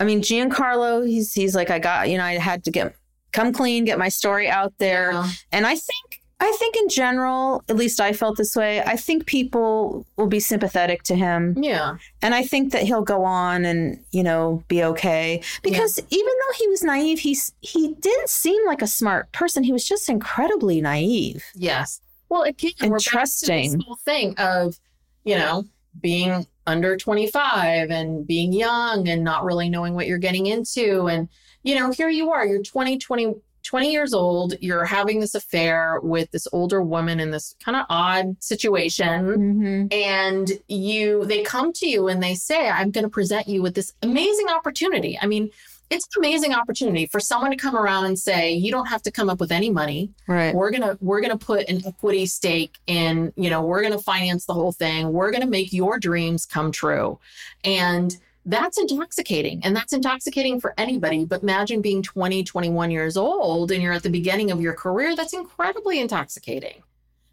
[0.00, 2.94] I mean, Giancarlo, he's he's like, I got, you know, I had to get
[3.32, 5.12] come clean, get my story out there.
[5.12, 5.30] Yeah.
[5.52, 8.80] And I think I think in general, at least I felt this way.
[8.80, 11.56] I think people will be sympathetic to him.
[11.60, 11.96] Yeah.
[12.22, 15.42] And I think that he'll go on and, you know, be okay.
[15.62, 19.64] Because even though he was naive, he's he didn't seem like a smart person.
[19.64, 21.44] He was just incredibly naive.
[21.54, 22.00] Yes.
[22.28, 24.78] Well, again, And we're back to this whole thing of,
[25.24, 25.64] you know,
[26.00, 31.08] being under 25 and being young and not really knowing what you're getting into.
[31.08, 31.28] And,
[31.62, 33.34] you know, here you are, you're 20, 20,
[33.68, 37.84] 20 years old, you're having this affair with this older woman in this kind of
[37.90, 39.26] odd situation.
[39.26, 39.86] Mm-hmm.
[39.92, 43.74] And you, they come to you and they say, I'm going to present you with
[43.74, 45.18] this amazing opportunity.
[45.20, 45.50] I mean,
[45.90, 49.10] it's an amazing opportunity for someone to come around and say, you don't have to
[49.10, 50.54] come up with any money Right.
[50.54, 54.52] we're gonna we're gonna put an equity stake in you know we're gonna finance the
[54.52, 57.18] whole thing we're gonna make your dreams come true
[57.64, 58.14] and
[58.48, 63.82] that's intoxicating and that's intoxicating for anybody but imagine being 20 21 years old and
[63.82, 66.82] you're at the beginning of your career that's incredibly intoxicating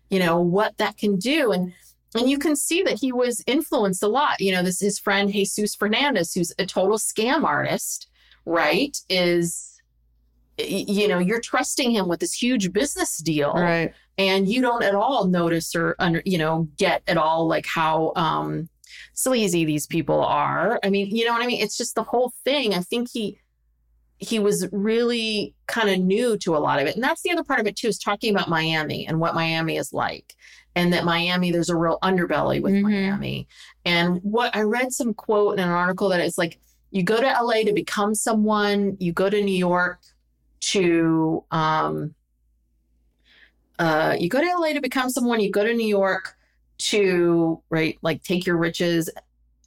[0.10, 1.74] you know what that can do and
[2.16, 5.32] and you can see that he was influenced a lot you know this his friend
[5.32, 8.08] jesus fernandez who's a total scam artist
[8.46, 9.82] right is
[10.58, 13.94] you know you're trusting him with this huge business deal Right.
[14.18, 18.14] and you don't at all notice or under you know get at all like how
[18.16, 18.70] um
[19.16, 20.80] sleazy these people are.
[20.84, 21.62] I mean you know what i mean?
[21.62, 22.74] It's just the whole thing.
[22.74, 23.40] I think he
[24.18, 26.96] he was really kind of new to a lot of it.
[26.96, 29.76] And that's the other part of it too is talking about miami and what miami
[29.78, 30.34] is like.
[30.76, 32.82] And that miami there's a real underbelly with Mhm.
[32.84, 33.48] miami.
[33.84, 36.60] And what i read some quote in an article that it's like
[36.92, 40.00] you go to la to become someone you go to new york
[40.62, 42.16] to um
[43.80, 46.38] uh you go to LA to become someone, you go to New York
[46.78, 49.10] to right like take your riches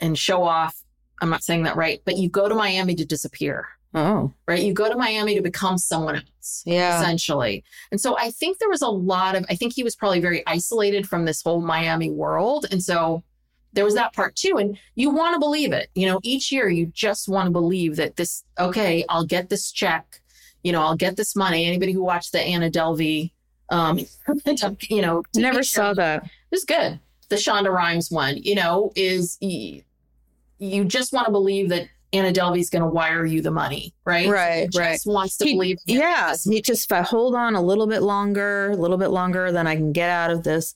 [0.00, 0.82] and show off.
[1.20, 4.32] I'm not saying that right, but you go to Miami to disappear, Oh.
[4.46, 4.62] right?
[4.62, 6.62] You go to Miami to become someone else.
[6.64, 7.00] Yeah.
[7.00, 7.64] Essentially.
[7.90, 10.46] And so I think there was a lot of I think he was probably very
[10.46, 12.66] isolated from this whole Miami world.
[12.70, 13.24] And so
[13.72, 14.56] there was that part too.
[14.58, 15.90] And you want to believe it.
[15.94, 19.70] You know, each year you just want to believe that this, okay, I'll get this
[19.72, 20.20] check.
[20.62, 21.66] You know, I'll get this money.
[21.66, 23.32] Anybody who watched the Anna Delvey,
[23.70, 23.98] um,
[24.88, 26.28] you know, Never saw that.
[26.50, 26.98] Was good.
[27.28, 29.82] The Shonda Rhimes one, you know, is you
[30.86, 34.28] just want to believe that Anna Delvey's going to wire you the money, right?
[34.28, 35.00] Right, Just right.
[35.12, 35.76] wants to He- believe.
[35.84, 39.52] Yeah, he just if I hold on a little bit longer, a little bit longer,
[39.52, 40.74] then I can get out of this.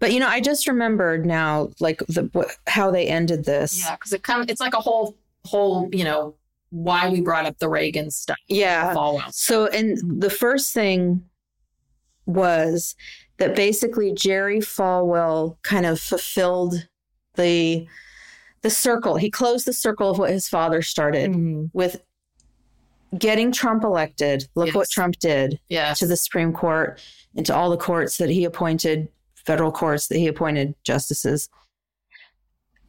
[0.00, 2.28] But you know, I just remembered now, like the
[2.66, 3.80] how they ended this.
[3.84, 4.46] Yeah, because it comes.
[4.48, 6.34] It's like a whole, whole, you know,
[6.70, 8.36] why we brought up the Reagan stuff.
[8.48, 8.92] Yeah.
[8.94, 9.32] Falwell.
[9.32, 11.22] So, and the first thing
[12.26, 12.96] was
[13.38, 16.86] that basically Jerry Falwell kind of fulfilled
[17.34, 17.86] the
[18.62, 19.16] the circle.
[19.16, 21.68] He closed the circle of what his father started Mhm.
[21.74, 22.00] with
[23.18, 24.48] getting Trump elected.
[24.54, 25.98] Look what Trump did Yes.
[25.98, 26.98] to the Supreme Court
[27.36, 31.50] and to all the courts that he appointed, federal courts that he appointed justices.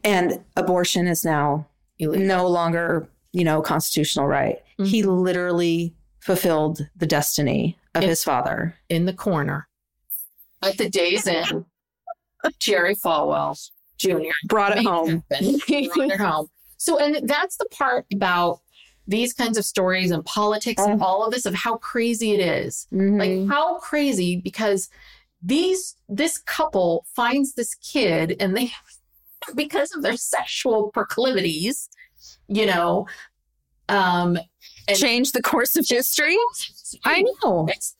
[0.03, 1.67] And abortion is now
[1.99, 2.25] Illegal.
[2.25, 4.59] no longer, you know, constitutional right.
[4.79, 4.85] Mm-hmm.
[4.85, 8.75] He literally fulfilled the destiny of It- his father.
[8.89, 9.67] in the corner
[10.65, 11.65] at the Days Inn.
[12.59, 13.57] Jerry Falwell
[13.97, 14.17] Jr.
[14.47, 15.23] Brought it home.
[15.29, 16.47] Brought it home.
[16.77, 18.59] So, and that's the part about
[19.07, 22.87] these kinds of stories and politics and all of this of how crazy it is.
[22.91, 23.19] Mhm.
[23.19, 24.89] Like how crazy because
[25.41, 28.71] these this couple finds this kid and they
[29.55, 31.89] because of their sexual proclivities,
[32.47, 33.07] you know,
[33.89, 34.37] um
[34.93, 36.37] change the course of history.
[37.03, 37.67] I know.
[37.69, 37.95] It's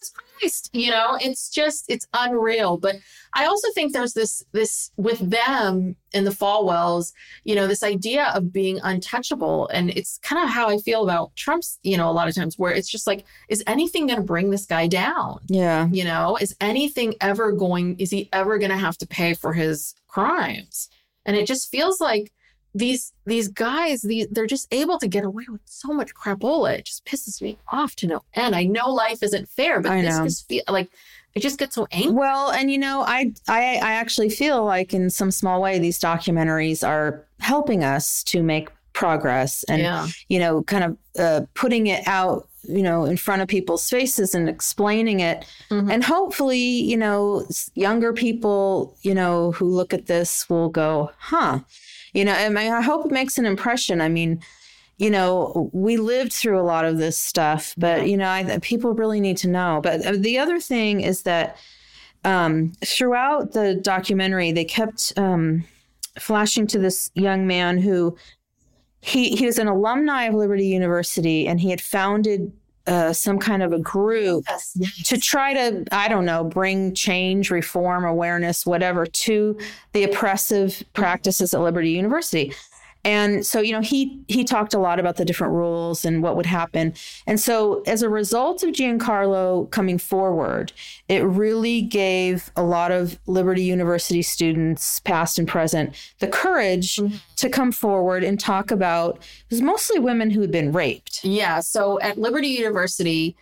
[0.00, 0.70] Jesus Christ.
[0.72, 2.76] You know, it's just it's unreal.
[2.76, 2.96] But
[3.34, 7.12] I also think there's this this with them in the Falwells,
[7.44, 9.68] you know, this idea of being untouchable.
[9.68, 12.58] And it's kind of how I feel about Trump's, you know, a lot of times
[12.58, 15.40] where it's just like, is anything gonna bring this guy down?
[15.48, 15.88] Yeah.
[15.90, 19.94] You know, is anything ever going, is he ever gonna have to pay for his
[20.08, 20.88] crimes?
[21.24, 22.32] And it just feels like
[22.74, 26.78] these these guys, these, they're just able to get away with so much crapola.
[26.78, 28.54] It just pisses me off to no end.
[28.54, 30.24] I know life isn't fair, but I this know.
[30.24, 30.88] just feel like
[31.34, 32.12] it just gets so angry.
[32.12, 35.98] Well, and you know, I, I I actually feel like in some small way these
[35.98, 40.08] documentaries are helping us to make progress and yeah.
[40.28, 44.34] you know, kind of uh, putting it out, you know, in front of people's faces
[44.34, 45.44] and explaining it.
[45.70, 45.92] Mhm.
[45.92, 51.60] And hopefully, you know, younger people, you know, who look at this will go, huh.
[52.12, 54.00] You know, I, mean, I hope it makes an impression.
[54.00, 54.40] I mean,
[54.98, 58.92] you know, we lived through a lot of this stuff, but, you know, I, people
[58.92, 59.80] really need to know.
[59.82, 61.56] But uh, the other thing is that
[62.24, 65.64] um, throughout the documentary, they kept um,
[66.18, 68.16] flashing to this young man who
[69.02, 72.52] he he was an alumni of Liberty University, and he had founded
[72.90, 74.72] uh, some kind of a group Yes.
[74.74, 75.08] yes.
[75.08, 79.56] to try to I don't know bring change, reform, awareness, whatever to
[79.92, 82.52] the oppressive practices at Liberty University.
[83.02, 86.36] And so, you know, he he talked a lot about the different rules and what
[86.36, 86.92] would happen.
[87.26, 90.72] And so, as a result of Giancarlo coming forward,
[91.08, 97.16] it really gave a lot of Liberty University students, past and present, the courage mm-hmm.
[97.36, 99.16] to come forward and talk about.
[99.16, 101.24] It was mostly women who had been raped.
[101.24, 101.60] Yeah.
[101.60, 103.34] So at Liberty University,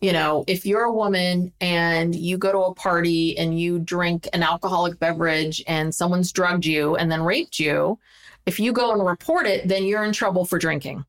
[0.00, 4.26] you know, if you're a woman and you go to a party and you drink
[4.32, 7.98] an alcoholic beverage and someone's drugged you and then raped you,
[8.46, 11.04] if you go and report it, then you're in trouble for drinking.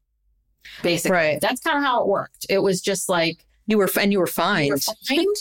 [0.81, 1.15] Basically.
[1.15, 1.41] Right.
[1.41, 2.45] That's kind of how it worked.
[2.49, 4.69] It was just like You were and you were you fined.
[4.69, 5.35] were fined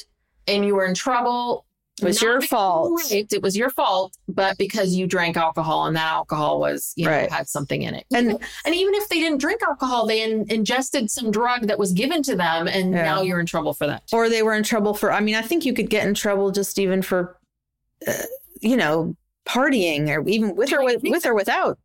[0.49, 1.65] and you were in trouble.
[2.01, 3.01] It was Not your fault.
[3.13, 7.05] raped, It was your fault, but because you drank alcohol and that alcohol was, you
[7.05, 7.31] know, Right.
[7.31, 8.07] had something in it.
[8.13, 11.79] And- And and even if they didn't drink alcohol, they in, ingested some drug that
[11.79, 13.03] was given to them, and Yeah.
[13.05, 14.03] now you're in trouble for that.
[14.13, 16.51] or they were in trouble for i mean i think you could get in trouble
[16.51, 17.37] just even for
[18.09, 18.13] uh,
[18.61, 19.15] you know
[19.47, 21.79] partying or even with or with, with or without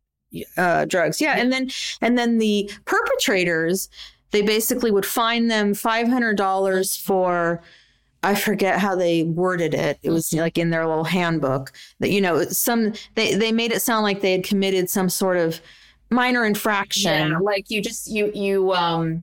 [0.56, 1.20] uh, drugs.
[1.20, 3.88] Yeah and then and then the perpetrators
[4.30, 7.62] they basically would fine them $500 for
[8.22, 9.98] i forget how they worded it.
[10.02, 13.80] It was like in their little handbook that you know some they they made it
[13.80, 15.60] sound like they had committed some sort of
[16.10, 17.30] minor infraction.
[17.32, 19.22] Yeah, like you just you you um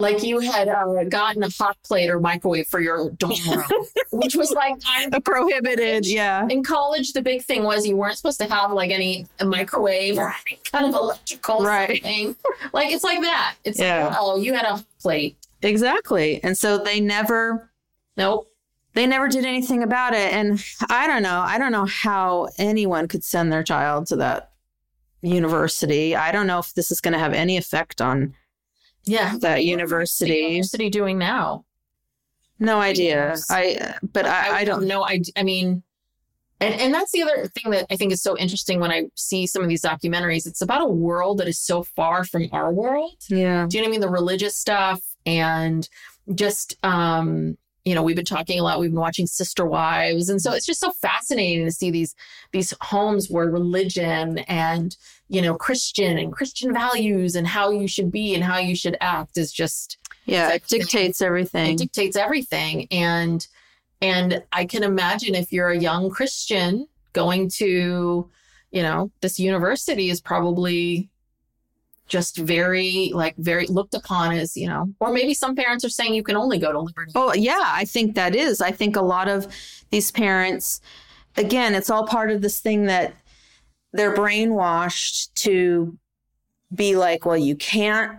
[0.00, 4.34] like you had uh, gotten a hot plate or microwave for your dorm room, which
[4.34, 7.12] was like I'm, prohibited yeah in college.
[7.12, 10.58] The big thing was you weren't supposed to have like any a microwave or any
[10.72, 12.02] kind of electrical Right.
[12.02, 12.34] thing.
[12.72, 13.54] Like it's like that.
[13.64, 14.06] It's Yeah.
[14.08, 15.36] like, oh, you had a hot plate.
[15.62, 17.70] exactly and so they never
[18.16, 18.48] Nope.
[18.94, 23.06] they never did anything about it and i don't know i don't know how anyone
[23.08, 24.50] could send their child to that
[25.22, 28.34] university i don't know if this is going to have any effect on
[29.04, 29.36] Yeah.
[29.40, 31.64] that university university doing now?
[32.62, 35.02] no idea i but i, I don't know.
[35.02, 35.82] I, I mean,
[36.60, 39.46] and, and that's the other thing that I think is so interesting when I see
[39.46, 40.46] some of these documentaries.
[40.46, 43.14] It's about a world that is so far from our world.
[43.30, 44.00] yeah Do you know what I mean?
[44.02, 45.88] The religious stuff and
[46.34, 48.78] just, um, you know, we've been talking a lot.
[48.78, 52.14] We've been watching Sister Wives, and so it's just so fascinating to see these
[52.52, 54.94] these homes where religion and
[55.30, 58.96] you know Christian and Christian values and how you should be and how you should
[59.00, 61.74] act is just yeah it dictates everything.
[61.74, 62.86] It dictates everything.
[62.90, 63.46] And
[64.02, 68.28] and i can imagine if you're a young christian going to
[68.70, 71.10] you know this university is probably
[72.10, 76.14] just very like very looked upon as you know or maybe some parents are saying
[76.14, 77.12] you can only go to liberty.
[77.14, 78.60] Oh, yeah, I think that is.
[78.60, 79.46] I think a lot of
[79.90, 80.80] these parents,
[81.36, 83.14] again, it's all part of this thing that
[83.92, 85.96] they're brainwashed to
[86.74, 88.18] be like, well, you can't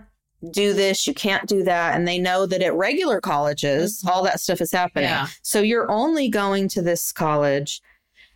[0.50, 1.94] do this, you can't do that.
[1.96, 4.10] And they know that at regular colleges, Mhm.
[4.10, 5.04] all that stuff is happening.
[5.08, 5.28] Yeah.
[5.42, 7.80] So you're only going to this college.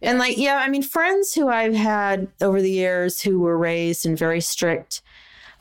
[0.01, 4.07] And like, yeah, I mean, friends who I've had over the years who were raised
[4.07, 5.03] in very strict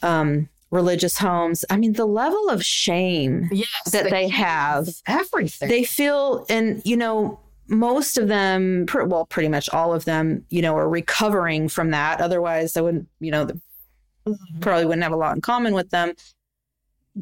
[0.04, 5.84] um, religious homes, I mean, the level of shame yes that they have everything they
[5.84, 10.76] feel and you know most of them well pretty much all of them you know
[10.78, 13.48] are recovering from that otherwise i wouldn't you know
[14.28, 14.62] Mhm.
[14.62, 16.14] probably wouldn't have a lot in common with them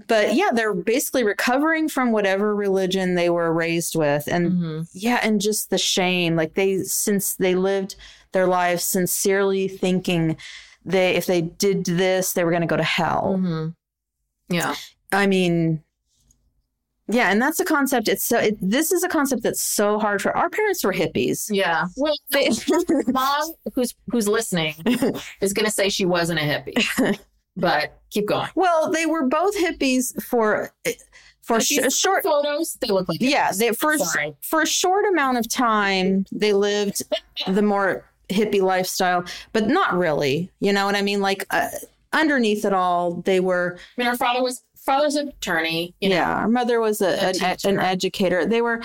[0.07, 4.87] but yeah they're basically recovering from whatever religion they were raised with and Mhm.
[4.93, 7.95] yeah and just the shame like they since they lived
[8.31, 10.35] their lives sincerely thinking
[10.85, 13.75] they if they did this they were going to go to hell Mhm.
[14.49, 14.75] Yeah.
[15.11, 15.83] I mean,
[17.07, 18.07] yeah, and that's a concept.
[18.07, 18.37] It's so.
[18.39, 21.47] It, this is a concept that's so hard for our parents were hippies.
[21.51, 21.87] Yeah.
[21.97, 22.49] Well, They,
[23.07, 24.75] mom who's who's listening
[25.41, 27.19] is going to say she wasn't a hippie.
[27.55, 28.49] But keep going.
[28.55, 30.73] well, they were both hippies for
[31.43, 32.23] for sh- short.
[32.23, 33.57] photos, they look like Yeah, hippies.
[33.59, 34.35] they for Sorry.
[34.41, 37.03] for a short amount of time they lived
[37.45, 40.49] the more hippie lifestyle, but not really.
[40.61, 41.21] You know what I mean?
[41.21, 41.67] Like uh,
[42.11, 43.77] underneath it all, they were.
[43.99, 45.93] I mean, our father was father's an attorney.
[45.99, 48.45] You know, yeah, our mother was a, A an, an educator.
[48.45, 48.81] They were,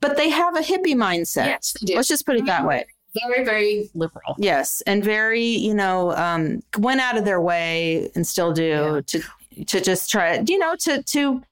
[0.00, 1.46] but they have a hippie mindset.
[1.46, 1.96] Yes, they do.
[1.96, 2.86] Let's just put it that way.
[3.28, 4.36] very very liberal.
[4.38, 9.22] Yes, and very, you know, um, went out of their way and still do to
[9.66, 11.42] to just try, you know, to to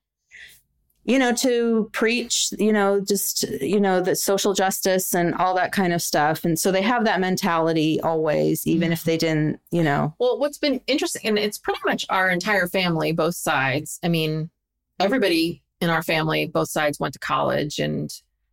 [1.04, 5.72] you know, to preach, you know, just you know, the social justice and all that
[5.72, 6.44] kind of stuff.
[6.44, 9.10] And so they have that mentality always, even if mm-hmm.
[9.10, 10.14] they didn't, you know.
[10.18, 14.00] Well, what's been interesting, and it's pretty much our entire family, both sides.
[14.02, 14.50] I mean,
[14.98, 18.10] everybody in our family, both sides went to college, and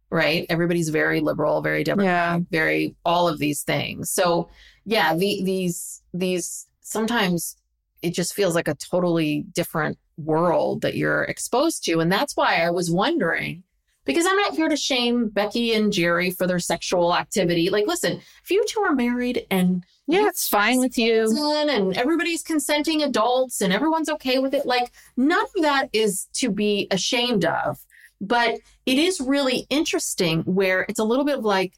[0.10, 4.10] right, everybody's very liberal, very democratic, very all of these things.
[4.10, 4.50] So,
[4.84, 7.56] yeah, the, these these sometimes
[8.02, 12.64] it just feels like a totally different world that you're exposed to, and that's why
[12.64, 13.64] I was wondering.
[14.04, 17.70] Because I'm not here to shame Becky and Jerry for their sexual activity.
[17.70, 21.28] Like, listen, if you two are married and Yeah, it's fine with you.
[21.70, 24.66] and everybody's consenting adults and everyone's okay with it.
[24.66, 27.86] Like none of that is to be ashamed of.
[28.20, 31.74] But it is really interesting where it's a little bit of like,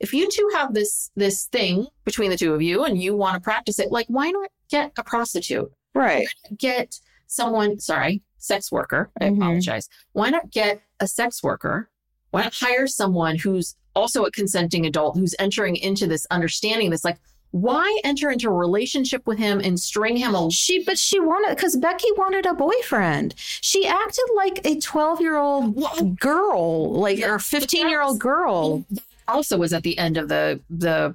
[0.00, 3.34] if you two have this this thing between the two of you and you want
[3.34, 5.70] to practice it, like why not get a prostitute?
[5.94, 6.26] Right.
[6.58, 9.10] Get someone, sorry, sex worker.
[9.20, 9.36] I Mhm.
[9.38, 9.88] apologize.
[10.12, 11.90] Why not get a sex worker?
[12.30, 17.04] Why not hire someone who's also a consenting adult who's entering into this understanding this
[17.04, 17.18] like
[17.52, 20.50] why enter into a relationship with him and string him along?
[20.50, 23.34] She, but she wanted because Becky wanted a boyfriend.
[23.38, 28.84] She acted like a twelve-year-old girl, like Yeah, or fifteen-year-old girl.
[29.28, 31.14] Also, was at the end of the the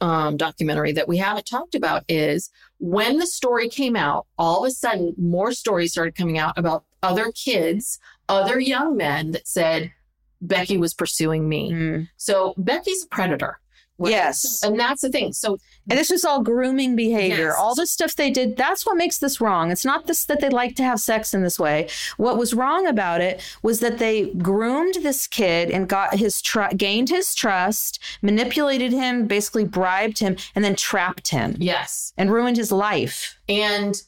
[0.00, 2.50] um, documentary that we haven't talked about is
[2.80, 4.26] when the story came out.
[4.36, 9.30] All of a sudden, more stories started coming out about other kids, other young men
[9.32, 9.92] that said
[10.40, 11.70] Becky was pursuing me.
[11.70, 12.08] Mm.
[12.16, 13.59] So Becky's a predator.
[14.00, 14.10] Right?
[14.10, 14.62] Yes.
[14.62, 15.32] And that's the thing.
[15.32, 17.48] So And this was all grooming behavior.
[17.48, 17.56] Yes.
[17.58, 19.70] All the stuff they did, that's what makes this wrong.
[19.70, 21.88] It's not this that they like to have sex in this way.
[22.16, 26.74] What was wrong about it was that they groomed this kid and got his tr-
[26.76, 32.56] gained his trust, manipulated him, basically bribed him, and then trapped him yes, and ruined
[32.56, 33.38] his life.
[33.48, 34.00] And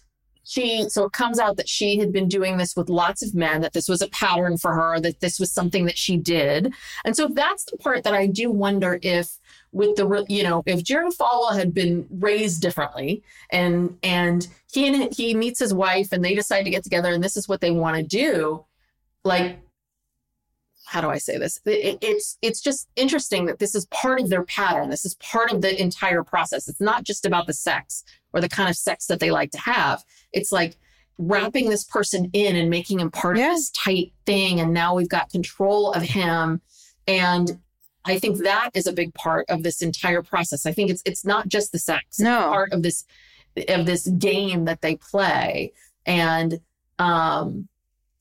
[0.45, 3.61] she, so it comes out that she had been doing this with lots of men,
[3.61, 6.75] that this was a pattern for her, that this was something that she did.
[7.05, 9.39] And so that's the part that I do wonder if,
[9.73, 15.13] with the, you know, if Jerry Falwell had been raised differently and, and he and
[15.15, 17.71] he meets his wife and they decide to get together and this is what they
[17.71, 18.65] want to do,
[19.25, 19.59] like,
[20.85, 21.59] how do I say this?
[21.65, 24.91] It- it's it's just interesting that this is part of their pattern.
[24.91, 26.69] This is part of the entire process.
[26.69, 28.05] It's not just about the sex
[28.35, 30.05] or the kind of sex that they like to have.
[30.33, 30.77] It's like
[31.19, 33.53] wrapping this person in and making him part Yeah.
[33.53, 34.61] of this tight thing.
[34.61, 36.61] And now we've got control of him.
[37.07, 37.59] And
[38.05, 40.67] I think that is a big part of this entire process.
[40.67, 42.05] I think it's it's not just the sex.
[42.19, 43.05] It's part of this
[43.69, 45.73] of this game that they play.
[46.07, 46.61] And
[46.99, 47.69] um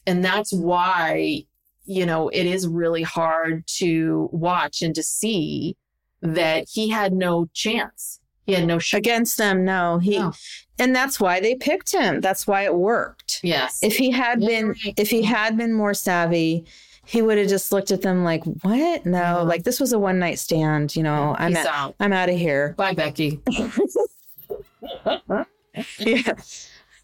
[0.06, 1.44] and that's why
[1.86, 5.76] you know it is really hard to watch and to see
[6.22, 8.20] that he had no chance.
[8.46, 8.98] He had no shot.
[9.00, 9.98] Against them, no.
[10.00, 10.34] He No.
[10.78, 12.22] and that's why they picked him.
[12.22, 13.40] That's why it worked.
[13.44, 13.80] Yes.
[13.82, 14.94] If he had Yeah, been right.
[14.98, 16.66] if he had been more savvy,
[17.06, 19.06] he would have just looked at them like, "What?
[19.06, 19.38] No, Yeah.
[19.42, 20.96] like this was a one night stand.
[20.96, 21.96] You know, I'm Peace out.
[22.00, 23.40] I'm out of here." Bye, Becky.
[26.00, 26.34] Yeah.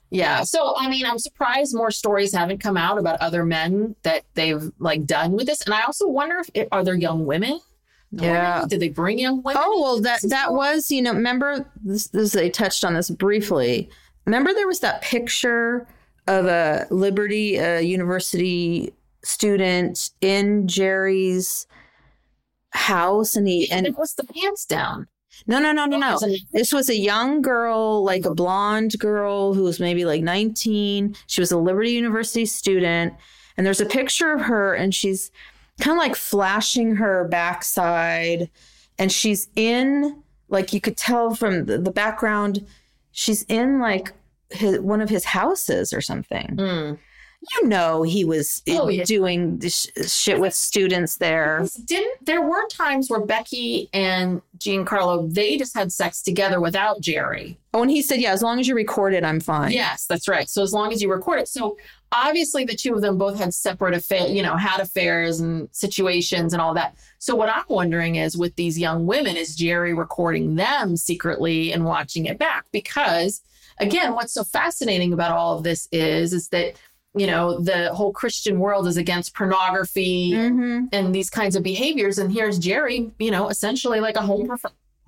[0.09, 0.43] Yeah.
[0.43, 4.71] So, I mean, I'm surprised more stories haven't come out about other men that they've
[4.79, 5.61] like done with this.
[5.61, 7.59] And I also wonder if it, are there young women?
[8.11, 8.65] Yeah.
[8.67, 9.61] Did they bring young women?
[9.65, 11.13] Oh well, that that was you know.
[11.13, 12.07] Remember this?
[12.07, 13.89] this they touched on this briefly.
[14.25, 15.87] Remember there was that picture
[16.27, 18.93] of a Liberty uh, University
[19.27, 21.67] student in Jerry's
[22.71, 25.07] house, and he and it was the pants down.
[25.47, 26.09] no no no no no.
[26.09, 30.05] It was a- This was a young girl, like a blonde girl who was maybe
[30.05, 31.15] like 19.
[31.27, 33.13] She was a Liberty University student.
[33.55, 35.31] And there's a picture of her, and she's
[35.79, 38.49] kind of like flashing her backside.
[38.99, 42.65] And she's in, like, you could tell from the, the background,
[43.11, 44.13] she's in like
[44.51, 46.55] his, one of his houses or something.
[46.55, 46.99] Mm.
[47.53, 49.03] You know he was Oh, yeah.
[49.03, 51.65] doing this sh- shit with students there.
[51.85, 57.57] Didn't there were times where Becky and Giancarlo they just had sex together without Jerry.
[57.73, 60.27] Oh, and he said, "Yeah, as long as you record it, I'm fine." Yes, that's
[60.27, 60.49] right.
[60.49, 61.47] So as long as you record it.
[61.47, 61.77] So
[62.11, 66.53] obviously the two of them both had separate affair, you know, had affairs and situations
[66.53, 66.95] and all that.
[67.19, 71.83] So what I'm wondering is with these young women, is Jerry recording them secretly and
[71.85, 72.65] watching it back?
[72.71, 73.41] Because
[73.79, 76.73] again, what's so fascinating about all of this is is that
[77.15, 82.17] you know the whole Christian world is against pornography hmm and these kinds of behaviors,
[82.17, 84.49] and here's Jerry, you know, essentially like a home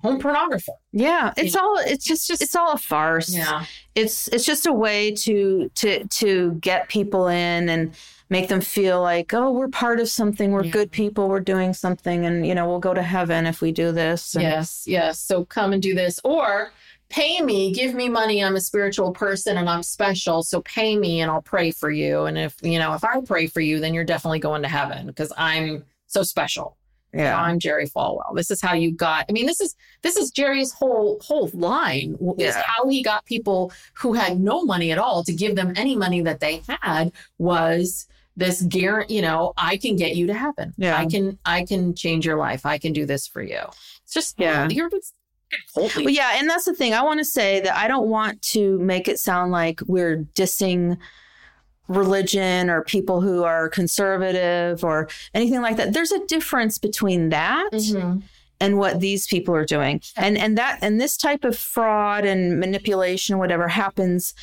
[0.02, 0.70] home pornographer.
[0.92, 3.34] Yeah, it's all it's just just- it's all a farce.
[3.34, 7.94] Yeah, It's it's just a way to to to get people in and
[8.30, 10.52] make them feel like, "Oh, we're part of something.
[10.52, 10.70] We're Yeah.
[10.70, 11.28] good people.
[11.28, 14.42] We're doing something and you know, we'll go to heaven if we do this." And-
[14.42, 15.18] Yes, yes.
[15.20, 16.72] So come and do this or
[17.10, 18.42] pay me, give me money.
[18.42, 20.42] I'm a spiritual person and I'm special.
[20.42, 22.24] So pay me and I'll pray for you.
[22.24, 25.06] And if, you know, if I pray for you, then you're definitely going to heaven
[25.06, 26.76] because I'm so special.
[27.12, 27.36] Yeah.
[27.36, 28.36] I'm Jerry Falwell.
[28.36, 29.26] This is how you got.
[29.28, 32.62] I mean, this is this is Jerry's whole whole line is Yeah.
[32.64, 36.20] how he got people who had no money at all to give them any money
[36.20, 38.06] that they had was
[38.36, 40.72] this guarantee, you know, I can get you to heaven.
[40.76, 40.96] Yeah.
[40.96, 42.64] I can I can change your life.
[42.64, 43.58] I can do this for you.
[44.04, 44.68] It's just Yeah.
[44.68, 44.88] you're
[45.76, 46.94] Well, yeah, and that's the thing.
[46.94, 50.96] I want to say that I don't want to make it sound like we're dissing
[51.88, 55.92] religion or people who are conservative or anything like that.
[55.92, 58.22] There's a difference between that Mhm.
[58.60, 60.00] and what these people are doing.
[60.16, 64.34] And and that and this type of fraud and manipulation whatever happens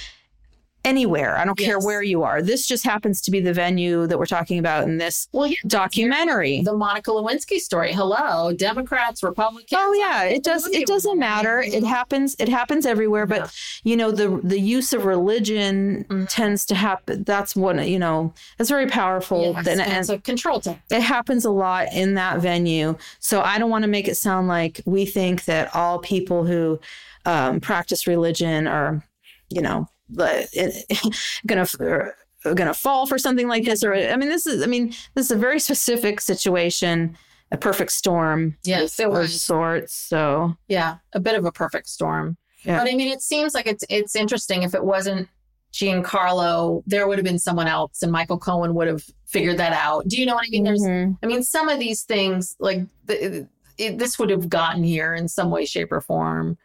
[0.88, 1.38] anywhere.
[1.38, 2.42] I don't care where you are.
[2.42, 5.56] This just happens to be the venue that we're talking about in this Well, yeah,
[5.68, 6.62] documentary.
[6.64, 7.92] the Monica Lewinsky story.
[7.94, 9.70] Hello, Democrats, Republicans.
[9.76, 10.66] Oh yeah, it does.
[10.68, 11.60] It doesn't matter.
[11.60, 12.36] It happens.
[12.40, 13.26] It happens everywhere.
[13.26, 16.28] But you know, the the use of religion Mhm.
[16.30, 17.24] tends to happen.
[17.24, 17.86] That's one.
[17.88, 20.58] You know, it's very powerful, Yes, and, and it's a control
[20.90, 22.96] it happens a lot in that venue.
[23.20, 26.80] So I don't want to make it sound like we think that all people who
[27.26, 29.04] um, practice religion are,
[29.50, 31.66] you know, the- gonna
[32.56, 33.84] gonna fall for something like this.
[33.84, 34.64] Or I mean, this is.
[34.64, 37.18] I mean, this is a very specific situation,
[37.52, 39.42] a perfect storm Yes, it of was.
[39.42, 39.94] sorts.
[39.94, 42.38] So Yeah, a bit of a perfect storm.
[42.64, 42.80] Yeah.
[42.80, 44.64] But I mean, it seems like it's it's interesting.
[44.64, 45.28] If it wasn't
[45.74, 50.08] Giancarlo, there would have been someone else, and Michael Cohen would have figured that out.
[50.08, 50.64] Do you know what I mean?
[50.64, 51.18] There's, Mhm.
[51.22, 53.48] I mean, some of these things, like the,
[53.78, 56.58] it, this would have gotten here in some way, shape, or form.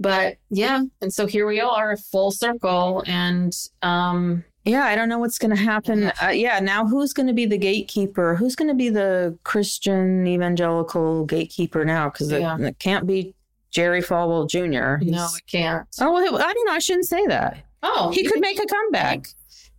[0.00, 5.18] But yeah, and so here we are, full circle, and um, yeah, I don't know
[5.18, 6.12] what's going to happen.
[6.22, 8.34] Uh, yeah, now who's going to be the gatekeeper?
[8.36, 12.10] Who's going to be the Christian evangelical gatekeeper now?
[12.10, 12.56] Because Yeah.
[12.58, 13.34] it, it can't be
[13.70, 15.04] Jerry Falwell Jr.
[15.04, 15.86] no, it can't.
[16.00, 16.72] Oh, well, I don't know.
[16.72, 17.64] I shouldn't say that.
[17.82, 19.26] Oh, He could think make a comeback.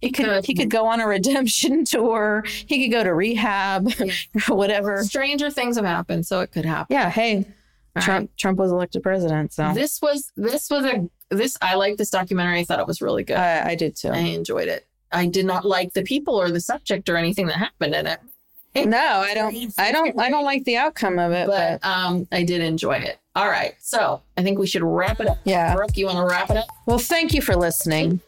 [0.01, 0.25] He could.
[0.25, 0.45] could.
[0.45, 2.43] He could go on a redemption tour.
[2.67, 3.87] He could go to rehab,
[4.49, 5.03] or whatever.
[5.03, 6.93] stranger things have happened, so it could happen.
[6.93, 7.09] Yeah.
[7.09, 7.45] Hey,
[8.01, 8.31] Trump.
[8.37, 12.59] Trump was elected president, so This was this was a this I like this documentary.
[12.59, 13.37] I thought it was really good.
[13.37, 14.09] I, I did too.
[14.09, 14.85] I enjoyed it.
[15.11, 18.19] I did not like the people or the subject or anything that happened in it,
[18.75, 19.73] no, I don't.
[19.77, 20.19] I don't.
[20.19, 21.47] I don't like the outcome of it.
[21.47, 23.19] But, but um, I did enjoy it.
[23.35, 25.37] All right, so I think we should wrap it up.
[25.43, 25.73] Yeah.
[25.75, 26.67] Brooke, you want to wrap it up?
[26.85, 28.21] well, thank you for listening.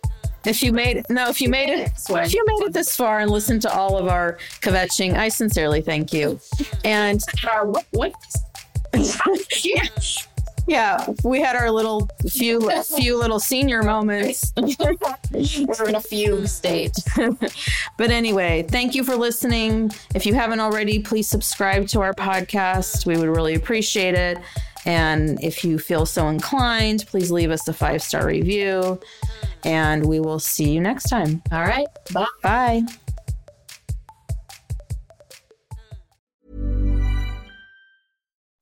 [0.45, 3.29] If you made no, if you made it, if you made it this far and
[3.29, 6.39] listened to all of our kvetching, I sincerely thank you.
[6.83, 7.85] And Uh, what?
[7.91, 8.13] what?
[8.93, 9.83] Yeah.
[10.67, 14.53] yeah, we had our little few few little senior moments.
[14.57, 16.97] We're in a fugue state.
[17.97, 19.91] But anyway, thank you for listening.
[20.15, 23.05] If you haven't already, please subscribe to our podcast.
[23.05, 24.39] We would really appreciate it.
[24.85, 28.99] And if you feel so inclined, please leave us a five star review.
[29.63, 31.43] And we will see you next time.
[31.51, 31.87] All right.
[32.11, 32.25] Bye.
[32.41, 32.81] Bye.